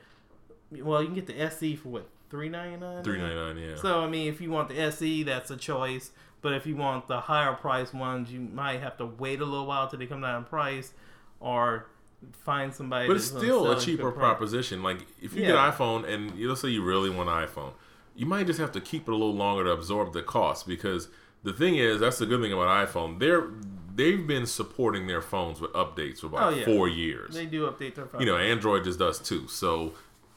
Well, 0.71 1.01
you 1.01 1.09
can 1.09 1.15
get 1.15 1.27
the 1.27 1.41
SE 1.41 1.77
for 1.77 1.89
what 1.89 2.09
three 2.31 2.49
ninety 2.49 2.79
nine. 2.79 3.03
Three 3.03 3.19
ninety 3.19 3.35
nine, 3.35 3.57
yeah. 3.57 3.77
So 3.77 4.01
I 4.01 4.09
mean, 4.09 4.29
if 4.29 4.41
you 4.41 4.51
want 4.51 4.69
the 4.69 4.79
SE, 4.81 5.23
that's 5.23 5.51
a 5.51 5.57
choice. 5.57 6.11
But 6.43 6.53
if 6.53 6.67
you 6.67 6.77
want 6.77 7.09
the 7.09 7.21
higher 7.21 7.55
price 7.55 7.93
ones, 7.93 8.31
you 8.31 8.41
might 8.41 8.81
have 8.81 8.97
to 8.99 9.07
wait 9.07 9.41
a 9.41 9.45
little 9.45 9.67
while 9.67 9.89
till 9.89 9.99
they 9.99 10.07
come 10.07 10.21
down 10.21 10.39
in 10.39 10.45
price, 10.45 10.93
or 11.41 11.87
find 12.33 12.75
somebody. 12.75 13.09
But 13.09 13.17
it's 13.17 13.27
still 13.27 13.71
a 13.71 13.81
cheaper 13.81 14.13
proposition. 14.13 14.83
Like 14.83 14.99
if 15.21 15.35
you 15.35 15.43
yeah. 15.43 15.49
get 15.49 15.57
an 15.57 15.73
iPhone 15.73 16.09
and 16.09 16.39
let's 16.41 16.61
say 16.61 16.69
you 16.69 16.83
really 16.83 17.11
want 17.11 17.29
an 17.29 17.47
iPhone, 17.47 17.73
you 18.15 18.27
might 18.27 18.47
just 18.47 18.59
have 18.59 18.73
to 18.73 18.81
keep 18.81 19.09
it 19.09 19.11
a 19.11 19.17
little 19.17 19.35
longer 19.35 19.65
to 19.65 19.71
absorb 19.71 20.13
the 20.13 20.23
cost 20.23 20.67
because 20.67 21.09
the 21.43 21.53
thing 21.53 21.77
is 21.77 22.01
that's 22.01 22.19
the 22.19 22.27
good 22.27 22.41
thing 22.41 22.53
about 22.53 22.89
iPhone. 22.89 23.19
They're 23.19 23.49
they've 23.97 24.27
been 24.27 24.47
supporting 24.47 25.07
their 25.07 25.23
phones 25.23 25.61
with 25.61 25.73
updates 25.73 26.21
for 26.21 26.27
about 26.27 26.53
oh, 26.53 26.57
yeah. 26.57 26.65
four 26.65 26.89
years. 26.89 27.35
They 27.35 27.47
do 27.47 27.67
update 27.69 27.95
their 27.97 28.07
phones. 28.07 28.21
You 28.21 28.27
know, 28.27 28.37
Android 28.37 28.85
just 28.85 28.99
does 28.99 29.19
too. 29.19 29.49
So 29.49 29.95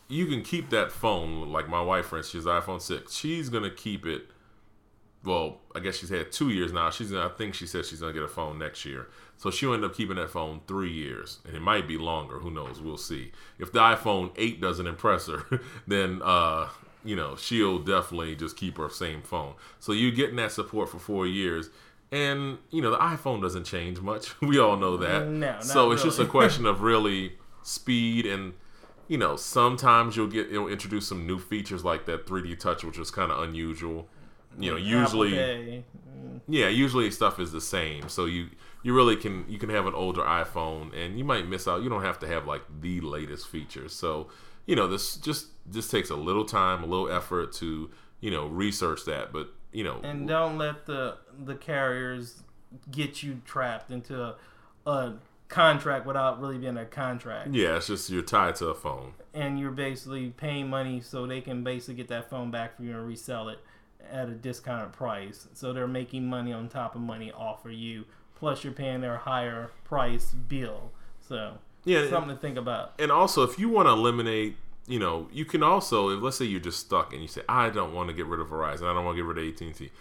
you 0.07 0.25
can 0.25 0.41
keep 0.41 0.69
that 0.71 0.91
phone. 0.91 1.51
Like 1.51 1.69
my 1.69 1.81
wife, 1.81 2.07
for 2.07 2.17
instance, 2.17 2.43
she's 2.43 2.49
iPhone 2.49 2.81
six. 2.81 3.15
She's 3.15 3.49
gonna 3.49 3.69
keep 3.69 4.05
it. 4.05 4.27
Well, 5.23 5.59
I 5.75 5.81
guess 5.81 5.97
she's 5.97 6.09
had 6.09 6.31
two 6.31 6.49
years 6.49 6.71
now. 6.71 6.89
She's 6.89 7.13
I 7.13 7.27
think 7.29 7.53
she 7.53 7.67
said 7.67 7.85
she's 7.85 7.99
gonna 7.99 8.13
get 8.13 8.23
a 8.23 8.27
phone 8.27 8.57
next 8.57 8.85
year. 8.85 9.07
So 9.37 9.51
she'll 9.51 9.73
end 9.73 9.85
up 9.85 9.93
keeping 9.93 10.17
that 10.17 10.29
phone 10.29 10.61
three 10.67 10.91
years, 10.91 11.39
and 11.45 11.55
it 11.55 11.61
might 11.61 11.87
be 11.87 11.97
longer. 11.97 12.39
Who 12.39 12.51
knows? 12.51 12.81
We'll 12.81 12.97
see. 12.97 13.31
If 13.57 13.71
the 13.71 13.79
iPhone 13.79 14.31
eight 14.35 14.59
doesn't 14.59 14.87
impress 14.87 15.27
her, 15.27 15.61
then 15.87 16.21
uh, 16.23 16.69
you 17.03 17.15
know 17.15 17.35
she'll 17.35 17.79
definitely 17.79 18.35
just 18.35 18.57
keep 18.57 18.77
her 18.77 18.89
same 18.89 19.21
phone. 19.21 19.53
So 19.79 19.91
you're 19.91 20.11
getting 20.11 20.37
that 20.37 20.53
support 20.53 20.89
for 20.89 20.99
four 20.99 21.27
years, 21.27 21.69
and 22.11 22.57
you 22.71 22.81
know 22.81 22.91
the 22.91 22.97
iPhone 22.97 23.41
doesn't 23.41 23.65
change 23.65 23.99
much. 24.01 24.33
We 24.41 24.59
all 24.59 24.77
know 24.77 24.97
that. 24.97 25.27
No, 25.27 25.57
so 25.61 25.91
it's 25.91 26.03
really. 26.03 26.09
just 26.09 26.19
a 26.19 26.25
question 26.37 26.65
of 26.65 26.81
really 26.81 27.33
speed 27.61 28.25
and 28.25 28.53
you 29.07 29.17
know 29.17 29.35
sometimes 29.35 30.15
you'll 30.15 30.27
get 30.27 30.47
it'll 30.47 30.67
introduce 30.67 31.07
some 31.07 31.27
new 31.27 31.39
features 31.39 31.83
like 31.83 32.05
that 32.05 32.25
3D 32.25 32.59
touch, 32.59 32.83
which 32.83 32.97
is 32.97 33.11
kind 33.11 33.31
of 33.31 33.43
unusual. 33.43 34.07
You 34.57 34.71
know, 34.71 34.77
usually, 34.77 35.85
yeah, 36.47 36.67
usually 36.67 37.11
stuff 37.11 37.39
is 37.39 37.51
the 37.51 37.61
same. 37.61 38.09
So 38.09 38.25
you 38.25 38.49
you 38.81 38.95
really 38.95 39.15
can 39.15 39.45
you 39.47 39.59
can 39.59 39.69
have 39.69 39.85
an 39.85 39.93
older 39.93 40.21
iPhone 40.21 40.95
and 40.97 41.17
you 41.17 41.23
might 41.23 41.47
miss 41.47 41.67
out. 41.67 41.83
You 41.83 41.89
don't 41.89 42.03
have 42.03 42.19
to 42.19 42.27
have 42.27 42.47
like 42.47 42.63
the 42.81 43.01
latest 43.01 43.47
features. 43.47 43.93
So 43.93 44.29
you 44.65 44.75
know 44.75 44.87
this 44.87 45.15
just 45.15 45.47
this 45.65 45.89
takes 45.89 46.09
a 46.09 46.15
little 46.15 46.45
time, 46.45 46.83
a 46.83 46.85
little 46.85 47.11
effort 47.11 47.53
to 47.53 47.89
you 48.19 48.31
know 48.31 48.47
research 48.47 49.05
that. 49.05 49.31
But 49.31 49.53
you 49.71 49.83
know, 49.83 49.99
and 50.03 50.27
don't 50.27 50.57
let 50.57 50.85
the 50.85 51.17
the 51.45 51.55
carriers 51.55 52.43
get 52.91 53.23
you 53.23 53.41
trapped 53.45 53.91
into 53.91 54.21
a, 54.21 54.35
a 54.85 55.13
contract 55.47 56.05
without 56.05 56.39
really 56.39 56.57
being 56.57 56.77
a 56.77 56.85
contract. 56.85 57.49
Yeah, 57.51 57.77
it's 57.77 57.87
just 57.87 58.09
you're 58.09 58.21
tied 58.21 58.55
to 58.55 58.67
a 58.67 58.75
phone, 58.75 59.13
and 59.33 59.59
you're 59.59 59.71
basically 59.71 60.29
paying 60.29 60.69
money 60.69 61.01
so 61.01 61.25
they 61.25 61.41
can 61.41 61.63
basically 61.63 61.95
get 61.95 62.07
that 62.09 62.29
phone 62.29 62.51
back 62.51 62.77
for 62.77 62.83
you 62.83 62.91
and 62.91 63.07
resell 63.07 63.49
it 63.49 63.59
at 64.11 64.29
a 64.29 64.33
discounted 64.33 64.93
price. 64.93 65.47
So 65.53 65.73
they're 65.73 65.87
making 65.87 66.25
money 66.27 66.51
on 66.53 66.69
top 66.69 66.95
of 66.95 67.01
money 67.01 67.31
off 67.31 67.65
of 67.65 67.73
you 67.73 68.05
plus 68.39 68.63
you're 68.63 68.73
paying 68.73 69.01
their 69.01 69.17
higher 69.17 69.69
price 69.83 70.33
bill. 70.33 70.91
So 71.19 71.57
yeah, 71.83 72.09
something 72.09 72.35
to 72.35 72.41
think 72.41 72.57
about. 72.57 72.93
And 72.97 73.11
also, 73.11 73.43
if 73.43 73.59
you 73.59 73.69
want 73.69 73.87
to 73.87 73.91
eliminate, 73.91 74.55
you 74.89 74.99
know, 74.99 75.29
you 75.31 75.45
can 75.45 75.61
also, 75.61 76.09
if 76.09 76.21
let's 76.21 76.37
say 76.37 76.45
you're 76.45 76.59
just 76.59 76.79
stuck 76.79 77.13
and 77.13 77.21
you 77.21 77.27
say, 77.27 77.41
I 77.47 77.69
don't 77.69 77.93
want 77.93 78.09
to 78.09 78.15
get 78.15 78.25
rid 78.25 78.39
of 78.39 78.49
Verizon, 78.49 78.89
I 78.89 78.93
don't 78.93 79.05
want 79.05 79.15
to 79.15 79.23
get 79.23 79.27
rid 79.27 79.37
of 79.37 79.53
AT 79.53 79.61
and 79.61 79.75
T. 79.75 79.91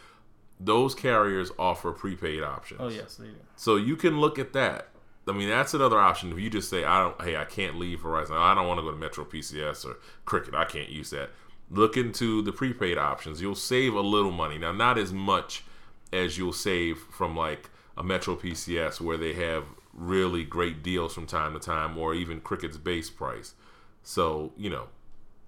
Those 0.58 0.94
carriers 0.94 1.52
offer 1.58 1.92
prepaid 1.92 2.42
options. 2.42 2.80
Oh 2.82 2.88
yes, 2.88 3.16
they 3.16 3.26
do. 3.26 3.34
So 3.54 3.76
you 3.76 3.94
can 3.94 4.18
look 4.18 4.38
at 4.38 4.54
that. 4.54 4.88
I 5.28 5.32
mean, 5.32 5.50
that's 5.50 5.74
another 5.74 6.00
option. 6.00 6.32
If 6.32 6.38
you 6.38 6.48
just 6.48 6.70
say, 6.70 6.84
I 6.84 7.02
don't, 7.02 7.20
hey, 7.20 7.36
I 7.36 7.44
can't 7.44 7.78
leave 7.78 8.00
Verizon. 8.00 8.32
I 8.32 8.54
don't 8.54 8.66
want 8.66 8.78
to 8.78 8.82
go 8.82 8.90
to 8.90 8.96
Metro 8.96 9.26
PCS 9.26 9.84
or 9.84 9.98
Cricket. 10.24 10.54
I 10.54 10.64
can't 10.64 10.88
use 10.88 11.10
that. 11.10 11.30
Look 11.70 11.98
into 11.98 12.40
the 12.40 12.50
prepaid 12.50 12.96
options. 12.96 13.42
You'll 13.42 13.54
save 13.54 13.92
a 13.92 14.00
little 14.00 14.30
money. 14.30 14.56
Now, 14.56 14.72
not 14.72 14.96
as 14.96 15.12
much 15.12 15.64
as 16.14 16.38
you'll 16.38 16.54
save 16.54 16.96
from 17.10 17.36
like 17.36 17.68
a 17.94 18.02
Metro 18.02 18.36
PCS 18.36 19.02
where 19.02 19.18
they 19.18 19.34
have 19.34 19.64
really 19.92 20.44
great 20.44 20.82
deals 20.82 21.12
from 21.12 21.26
time 21.26 21.52
to 21.52 21.58
time, 21.60 21.98
or 21.98 22.14
even 22.14 22.40
Cricket's 22.40 22.78
base 22.78 23.10
price. 23.10 23.52
So 24.02 24.52
you 24.56 24.70
know. 24.70 24.88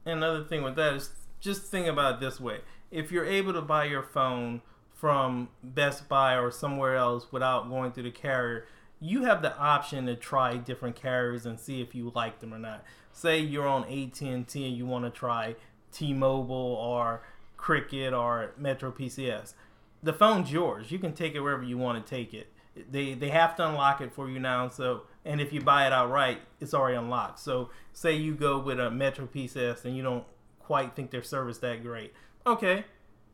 Another 0.04 0.44
thing 0.44 0.62
with 0.62 0.76
that 0.76 0.94
is 0.94 1.10
just 1.40 1.62
think 1.64 1.86
about 1.86 2.14
it 2.14 2.20
this 2.20 2.40
way: 2.40 2.60
if 2.90 3.10
you're 3.10 3.24
able 3.24 3.52
to 3.52 3.62
buy 3.62 3.84
your 3.84 4.02
phone 4.02 4.62
from 4.94 5.48
Best 5.62 6.08
Buy 6.08 6.36
or 6.36 6.50
somewhere 6.50 6.96
else 6.96 7.32
without 7.32 7.68
going 7.68 7.92
through 7.92 8.04
the 8.04 8.10
carrier, 8.10 8.66
you 9.00 9.24
have 9.24 9.42
the 9.42 9.56
option 9.56 10.06
to 10.06 10.16
try 10.16 10.56
different 10.56 10.96
carriers 10.96 11.46
and 11.46 11.58
see 11.58 11.80
if 11.80 11.94
you 11.94 12.12
like 12.14 12.40
them 12.40 12.52
or 12.52 12.58
not. 12.58 12.84
Say 13.12 13.40
you're 13.40 13.66
on 13.66 13.84
AT&T 13.84 14.28
and 14.28 14.54
you 14.54 14.86
want 14.86 15.04
to 15.06 15.10
try 15.10 15.56
T-Mobile 15.90 16.54
or 16.54 17.22
Cricket 17.56 18.12
or 18.12 18.52
Metro 18.58 18.92
PCS 18.92 19.54
the 20.02 20.12
phone's 20.12 20.52
yours. 20.52 20.90
You 20.90 20.98
can 20.98 21.12
take 21.12 21.34
it 21.34 21.40
wherever 21.40 21.62
you 21.62 21.78
want 21.78 22.04
to 22.04 22.10
take 22.10 22.34
it. 22.34 22.48
They 22.90 23.14
they 23.14 23.30
have 23.30 23.56
to 23.56 23.68
unlock 23.68 24.00
it 24.00 24.12
for 24.12 24.28
you 24.28 24.38
now. 24.38 24.68
So 24.68 25.02
and 25.24 25.40
if 25.40 25.52
you 25.52 25.60
buy 25.60 25.86
it 25.86 25.92
outright, 25.92 26.40
it's 26.60 26.74
already 26.74 26.96
unlocked. 26.96 27.38
So 27.40 27.70
say 27.92 28.14
you 28.14 28.34
go 28.34 28.58
with 28.58 28.80
a 28.80 28.90
Metro 28.90 29.26
PCS 29.26 29.84
and 29.84 29.96
you 29.96 30.02
don't 30.02 30.24
quite 30.58 30.94
think 30.94 31.10
their 31.10 31.22
service 31.22 31.58
that 31.58 31.82
great. 31.82 32.12
Okay, 32.46 32.84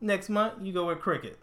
next 0.01 0.29
month 0.29 0.55
you 0.61 0.73
go 0.73 0.87
with 0.87 0.99
Cricket. 0.99 1.37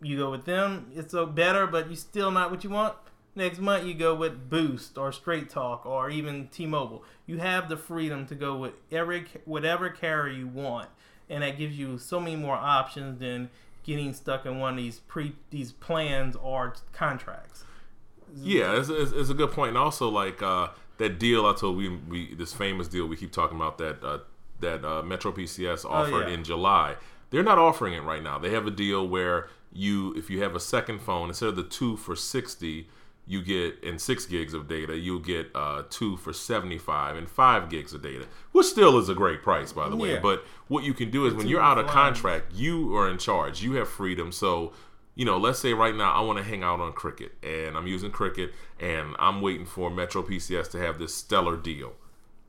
You 0.00 0.16
go 0.16 0.30
with 0.30 0.44
them. 0.44 0.90
It's 0.94 1.12
so 1.12 1.26
better, 1.26 1.66
but 1.66 1.90
you 1.90 1.96
still 1.96 2.30
not 2.30 2.50
what 2.50 2.64
you 2.64 2.70
want. 2.70 2.94
Next 3.36 3.58
month 3.58 3.84
you 3.84 3.94
go 3.94 4.14
with 4.14 4.48
Boost 4.48 4.96
or 4.96 5.10
Straight 5.10 5.50
Talk 5.50 5.84
or 5.84 6.08
even 6.08 6.48
T-Mobile. 6.48 7.02
You 7.26 7.38
have 7.38 7.68
the 7.68 7.76
freedom 7.76 8.26
to 8.26 8.34
go 8.34 8.56
with 8.56 8.74
every 8.92 9.26
whatever 9.44 9.90
carrier 9.90 10.32
you 10.32 10.46
want, 10.46 10.88
and 11.28 11.42
that 11.42 11.58
gives 11.58 11.76
you 11.76 11.98
so 11.98 12.20
many 12.20 12.36
more 12.36 12.54
options 12.54 13.18
than 13.18 13.50
getting 13.82 14.14
stuck 14.14 14.46
in 14.46 14.60
one 14.60 14.74
of 14.74 14.76
these 14.76 15.00
pre 15.00 15.34
these 15.50 15.72
plans 15.72 16.36
or 16.36 16.74
contracts. 16.92 17.64
Yeah, 18.36 18.78
it's, 18.78 18.88
it's, 18.88 19.12
it's 19.12 19.30
a 19.30 19.34
good 19.34 19.52
point, 19.52 19.70
and 19.70 19.78
also 19.78 20.08
like 20.08 20.42
uh, 20.42 20.68
that 20.98 21.18
deal 21.18 21.46
I 21.46 21.54
told 21.54 21.76
we, 21.76 21.88
we 21.88 22.34
this 22.34 22.52
famous 22.52 22.88
deal 22.88 23.06
we 23.06 23.16
keep 23.16 23.32
talking 23.32 23.56
about 23.56 23.78
that 23.78 24.02
uh, 24.02 24.18
that 24.60 24.84
uh, 24.84 25.02
Metro 25.02 25.32
PCS 25.32 25.84
offered 25.84 26.24
oh, 26.24 26.26
yeah. 26.26 26.34
in 26.34 26.44
July. 26.44 26.96
They're 27.30 27.42
not 27.42 27.58
offering 27.58 27.94
it 27.94 28.02
right 28.02 28.22
now. 28.22 28.38
They 28.38 28.50
have 28.50 28.66
a 28.66 28.70
deal 28.70 29.06
where 29.06 29.48
you 29.72 30.14
if 30.14 30.30
you 30.30 30.42
have 30.42 30.54
a 30.54 30.60
second 30.60 31.00
phone 31.00 31.28
instead 31.28 31.48
of 31.48 31.56
the 31.56 31.64
two 31.64 31.96
for 31.96 32.16
sixty 32.16 32.88
you 33.26 33.42
get 33.42 33.82
in 33.82 33.98
six 33.98 34.26
gigs 34.26 34.52
of 34.52 34.68
data, 34.68 34.96
you'll 34.96 35.18
get 35.18 35.50
uh, 35.54 35.82
two 35.88 36.16
for 36.18 36.32
75 36.32 37.16
and 37.16 37.28
five 37.28 37.70
gigs 37.70 37.94
of 37.94 38.02
data, 38.02 38.26
which 38.52 38.66
still 38.66 38.98
is 38.98 39.08
a 39.08 39.14
great 39.14 39.42
price, 39.42 39.72
by 39.72 39.88
the 39.88 39.96
way. 39.96 40.18
But 40.18 40.44
what 40.68 40.84
you 40.84 40.92
can 40.92 41.10
do 41.10 41.26
is 41.26 41.34
when 41.34 41.48
you're 41.48 41.62
out 41.62 41.78
of 41.78 41.86
contract, 41.86 42.52
you 42.54 42.94
are 42.96 43.08
in 43.08 43.18
charge. 43.18 43.62
You 43.62 43.74
have 43.74 43.88
freedom. 43.88 44.30
So, 44.30 44.72
you 45.14 45.24
know, 45.24 45.38
let's 45.38 45.58
say 45.58 45.72
right 45.72 45.94
now 45.94 46.12
I 46.12 46.20
want 46.20 46.38
to 46.38 46.44
hang 46.44 46.62
out 46.62 46.80
on 46.80 46.92
Cricket 46.92 47.32
and 47.42 47.76
I'm 47.76 47.86
using 47.86 48.10
Cricket 48.10 48.52
and 48.80 49.14
I'm 49.18 49.40
waiting 49.40 49.66
for 49.66 49.90
Metro 49.90 50.22
PCS 50.22 50.70
to 50.72 50.78
have 50.78 50.98
this 50.98 51.14
stellar 51.14 51.56
deal. 51.56 51.92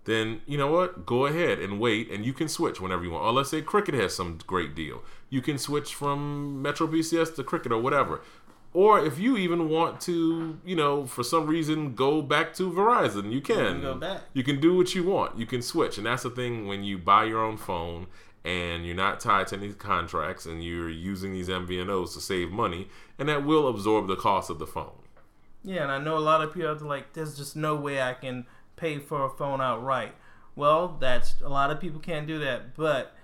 Then, 0.05 0.41
you 0.45 0.57
know 0.57 0.71
what? 0.71 1.05
Go 1.05 1.25
ahead 1.25 1.59
and 1.59 1.79
wait 1.79 2.11
and 2.11 2.25
you 2.25 2.33
can 2.33 2.47
switch 2.47 2.79
whenever 2.79 3.03
you 3.03 3.11
want. 3.11 3.25
Or 3.25 3.33
let's 3.33 3.49
say 3.49 3.61
Cricket 3.61 3.95
has 3.95 4.15
some 4.15 4.39
great 4.45 4.75
deal. 4.75 5.03
You 5.29 5.41
can 5.41 5.57
switch 5.57 5.93
from 5.93 6.61
Metro 6.61 6.87
PCS 6.87 7.35
to 7.35 7.43
Cricket 7.43 7.71
or 7.71 7.81
whatever 7.81 8.21
or 8.75 9.03
if 9.05 9.17
you 9.17 9.37
even 9.37 9.69
want 9.69 10.01
to, 10.01 10.59
you 10.65 10.75
know, 10.75 11.05
for 11.05 11.23
some 11.23 11.47
reason 11.47 11.95
go 11.95 12.21
back 12.21 12.53
to 12.55 12.69
Verizon, 12.69 13.31
you 13.31 13.39
can. 13.39 13.77
You 13.77 13.81
go 13.81 13.95
back. 13.95 14.21
You 14.33 14.43
can 14.43 14.59
do 14.59 14.75
what 14.75 14.93
you 14.93 15.05
want. 15.05 15.39
You 15.39 15.45
can 15.45 15.61
switch, 15.61 15.97
and 15.97 16.05
that's 16.05 16.23
the 16.23 16.29
thing 16.29 16.67
when 16.67 16.83
you 16.83 16.97
buy 16.97 17.23
your 17.23 17.41
own 17.41 17.55
phone 17.55 18.07
and 18.45 18.85
you're 18.85 18.95
not 18.95 19.19
tied 19.19 19.47
to 19.47 19.57
any 19.57 19.73
contracts 19.73 20.45
and 20.45 20.63
you're 20.63 20.89
using 20.89 21.33
these 21.33 21.49
MVNOs 21.49 22.13
to 22.13 22.21
save 22.21 22.51
money, 22.51 22.87
and 23.17 23.27
that 23.27 23.43
will 23.43 23.67
absorb 23.67 24.07
the 24.07 24.15
cost 24.15 24.49
of 24.49 24.59
the 24.59 24.67
phone. 24.67 24.91
Yeah, 25.63 25.83
and 25.83 25.91
I 25.91 25.97
know 25.97 26.17
a 26.17 26.19
lot 26.19 26.41
of 26.41 26.53
people 26.53 26.69
are 26.69 26.75
like, 26.75 27.13
"There's 27.13 27.35
just 27.35 27.55
no 27.55 27.75
way 27.75 28.01
I 28.01 28.13
can 28.13 28.45
pay 28.75 28.99
for 28.99 29.25
a 29.25 29.29
phone 29.29 29.61
outright." 29.61 30.13
Well, 30.55 30.95
that's 30.99 31.35
a 31.43 31.49
lot 31.49 31.71
of 31.71 31.81
people 31.81 31.99
can't 31.99 32.27
do 32.27 32.39
that, 32.39 32.75
but 32.75 33.15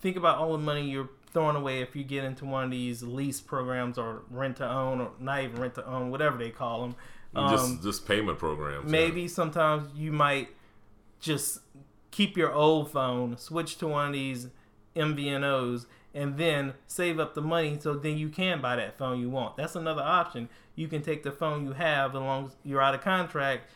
think 0.00 0.16
about 0.16 0.38
all 0.38 0.52
the 0.52 0.58
money 0.58 0.88
you're 0.88 1.08
throwing 1.32 1.56
away 1.56 1.80
if 1.80 1.96
you 1.96 2.04
get 2.04 2.22
into 2.22 2.44
one 2.44 2.64
of 2.64 2.70
these 2.70 3.02
lease 3.02 3.40
programs 3.40 3.98
or 3.98 4.22
rent 4.30 4.56
to 4.56 4.68
own 4.68 5.00
or 5.00 5.10
not 5.18 5.42
even 5.42 5.60
rent 5.60 5.74
to 5.74 5.86
own, 5.86 6.10
whatever 6.10 6.36
they 6.36 6.50
call 6.50 6.82
them. 6.82 6.96
Um, 7.34 7.50
just 7.50 7.82
just 7.82 8.08
payment 8.08 8.38
programs. 8.38 8.90
Maybe 8.90 9.22
yeah. 9.22 9.28
sometimes 9.28 9.88
you 9.96 10.12
might 10.12 10.48
just 11.20 11.60
keep 12.10 12.36
your 12.36 12.52
old 12.52 12.90
phone, 12.90 13.36
switch 13.36 13.78
to 13.78 13.88
one 13.88 14.08
of 14.08 14.12
these 14.12 14.48
MVNOs, 14.96 15.86
and 16.14 16.38
then 16.38 16.72
save 16.86 17.20
up 17.20 17.34
the 17.34 17.42
money 17.42 17.78
so 17.78 17.94
then 17.94 18.16
you 18.16 18.28
can 18.28 18.60
buy 18.60 18.76
that 18.76 18.96
phone 18.96 19.20
you 19.20 19.28
want. 19.28 19.56
That's 19.56 19.76
another 19.76 20.02
option. 20.02 20.48
You 20.74 20.88
can 20.88 21.02
take 21.02 21.22
the 21.22 21.30
phone 21.30 21.64
you 21.64 21.72
have 21.74 22.16
as 22.16 22.20
long 22.20 22.46
as 22.46 22.56
you're 22.64 22.82
out 22.82 22.94
of 22.94 23.02
contract, 23.02 23.70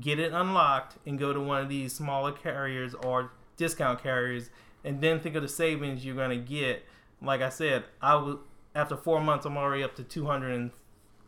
get 0.00 0.18
it 0.18 0.32
unlocked, 0.32 0.96
and 1.06 1.18
go 1.18 1.32
to 1.32 1.40
one 1.40 1.62
of 1.62 1.68
these 1.68 1.92
smaller 1.92 2.32
carriers 2.32 2.94
or 2.94 3.32
discount 3.56 4.02
carriers, 4.02 4.50
and 4.82 5.00
then 5.00 5.20
think 5.20 5.36
of 5.36 5.42
the 5.42 5.48
savings 5.48 6.04
you're 6.04 6.16
gonna 6.16 6.36
get. 6.36 6.84
Like 7.20 7.42
I 7.42 7.50
said, 7.50 7.84
I 8.00 8.14
was 8.16 8.38
after 8.74 8.96
four 8.96 9.20
months, 9.20 9.46
I'm 9.46 9.56
already 9.56 9.82
up 9.82 9.94
to 9.96 10.02
two 10.02 10.26
hundred 10.26 10.54
and 10.54 10.70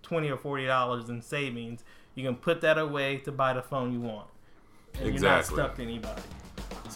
twenty 0.02 0.30
or 0.30 0.36
forty 0.36 0.66
dollars 0.66 1.08
in 1.08 1.22
savings. 1.22 1.84
You 2.14 2.24
can 2.24 2.36
put 2.36 2.62
that 2.62 2.78
away 2.78 3.18
to 3.18 3.32
buy 3.32 3.52
the 3.52 3.62
phone 3.62 3.92
you 3.92 4.00
want, 4.00 4.28
and 4.94 5.08
exactly. 5.08 5.20
you're 5.20 5.36
not 5.36 5.44
stuck 5.44 5.76
to 5.76 5.82
anybody. 5.82 6.22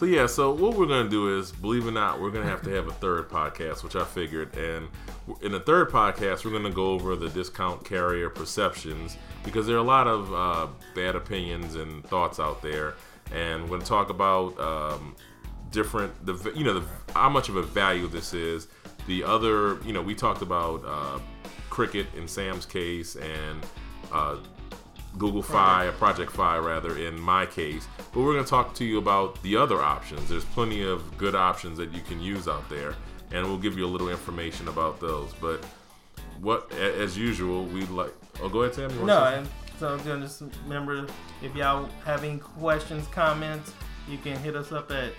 So 0.01 0.07
yeah, 0.07 0.25
so 0.25 0.51
what 0.51 0.75
we're 0.75 0.87
gonna 0.87 1.07
do 1.07 1.37
is, 1.37 1.51
believe 1.51 1.85
it 1.85 1.89
or 1.89 1.91
not, 1.91 2.19
we're 2.19 2.31
gonna 2.31 2.49
have 2.49 2.63
to 2.63 2.71
have 2.71 2.87
a 2.87 2.91
third 2.91 3.29
podcast, 3.29 3.83
which 3.83 3.95
I 3.95 4.03
figured. 4.03 4.57
And 4.57 4.87
in 5.43 5.51
the 5.51 5.59
third 5.59 5.91
podcast, 5.91 6.43
we're 6.43 6.53
gonna 6.53 6.71
go 6.71 6.87
over 6.93 7.15
the 7.15 7.29
discount 7.29 7.85
carrier 7.85 8.27
perceptions 8.27 9.15
because 9.43 9.67
there 9.67 9.75
are 9.75 9.79
a 9.79 9.83
lot 9.83 10.07
of 10.07 10.33
uh, 10.33 10.67
bad 10.95 11.15
opinions 11.15 11.75
and 11.75 12.03
thoughts 12.05 12.39
out 12.39 12.63
there, 12.63 12.95
and 13.31 13.61
we're 13.61 13.77
gonna 13.77 13.85
talk 13.85 14.09
about 14.09 14.59
um, 14.59 15.15
different, 15.69 16.25
the 16.25 16.51
you 16.55 16.63
know, 16.63 16.79
the, 16.79 16.85
how 17.13 17.29
much 17.29 17.49
of 17.49 17.55
a 17.57 17.61
value 17.61 18.07
this 18.07 18.33
is. 18.33 18.69
The 19.05 19.23
other, 19.23 19.79
you 19.83 19.93
know, 19.93 20.01
we 20.01 20.15
talked 20.15 20.41
about 20.41 20.83
uh, 20.83 21.19
Cricket 21.69 22.07
in 22.17 22.27
Sam's 22.27 22.65
case 22.65 23.17
and 23.17 23.63
uh, 24.11 24.37
Google 25.17 25.41
Fi, 25.41 25.85
or 25.85 25.91
Project 25.93 26.31
Fi 26.31 26.57
rather, 26.57 26.97
in 26.97 27.19
my 27.19 27.45
case. 27.45 27.87
But 28.13 28.21
we're 28.21 28.33
going 28.33 28.43
to 28.43 28.49
talk 28.49 28.73
to 28.75 28.85
you 28.85 28.97
about 28.97 29.41
the 29.43 29.57
other 29.57 29.81
options. 29.81 30.29
There's 30.29 30.45
plenty 30.45 30.83
of 30.83 31.17
good 31.17 31.35
options 31.35 31.77
that 31.77 31.91
you 31.91 32.01
can 32.01 32.21
use 32.21 32.47
out 32.47 32.67
there, 32.69 32.95
and 33.31 33.45
we'll 33.45 33.57
give 33.57 33.77
you 33.77 33.85
a 33.85 33.87
little 33.87 34.09
information 34.09 34.67
about 34.67 34.99
those. 34.99 35.33
But 35.39 35.65
what, 36.39 36.71
as 36.73 37.17
usual, 37.17 37.65
we 37.65 37.85
like. 37.87 38.13
Oh, 38.41 38.49
go 38.49 38.63
ahead, 38.63 38.75
Sam. 38.75 39.05
no, 39.05 39.23
and 39.25 39.47
so 39.79 39.97
just 39.97 40.43
remember 40.63 41.07
if 41.41 41.55
y'all 41.55 41.89
have 42.05 42.23
any 42.23 42.37
questions, 42.37 43.07
comments, 43.07 43.73
you 44.07 44.17
can 44.17 44.37
hit 44.37 44.55
us 44.55 44.71
up 44.71 44.91
at 44.91 45.11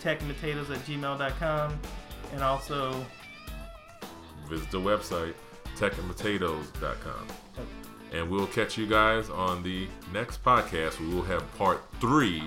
techandpotatoes 0.00 0.70
at 0.70 0.78
gmail.com 0.86 1.78
and 2.32 2.42
also 2.42 3.04
visit 4.48 4.70
the 4.70 4.80
website 4.80 5.34
techandpotatoes.com. 5.76 7.26
And 8.12 8.30
we'll 8.30 8.46
catch 8.46 8.76
you 8.76 8.86
guys 8.86 9.30
on 9.30 9.62
the 9.62 9.88
next 10.12 10.44
podcast. 10.44 11.00
We 11.00 11.14
will 11.14 11.22
have 11.22 11.42
part 11.56 11.82
three 12.00 12.42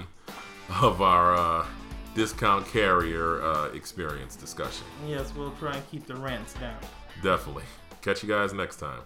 of 0.82 1.02
our 1.02 1.36
uh, 1.36 1.66
discount 2.14 2.68
carrier 2.68 3.42
uh, 3.42 3.70
experience 3.70 4.36
discussion. 4.36 4.86
Yes, 5.08 5.34
we'll 5.36 5.52
try 5.54 5.76
and 5.76 5.92
keep 5.92 6.06
the 6.06 6.16
rents 6.16 6.54
down. 6.54 6.78
Definitely. 7.24 7.64
Catch 8.02 8.22
you 8.22 8.30
guys 8.30 8.54
next 8.54 8.78
time. 8.78 9.02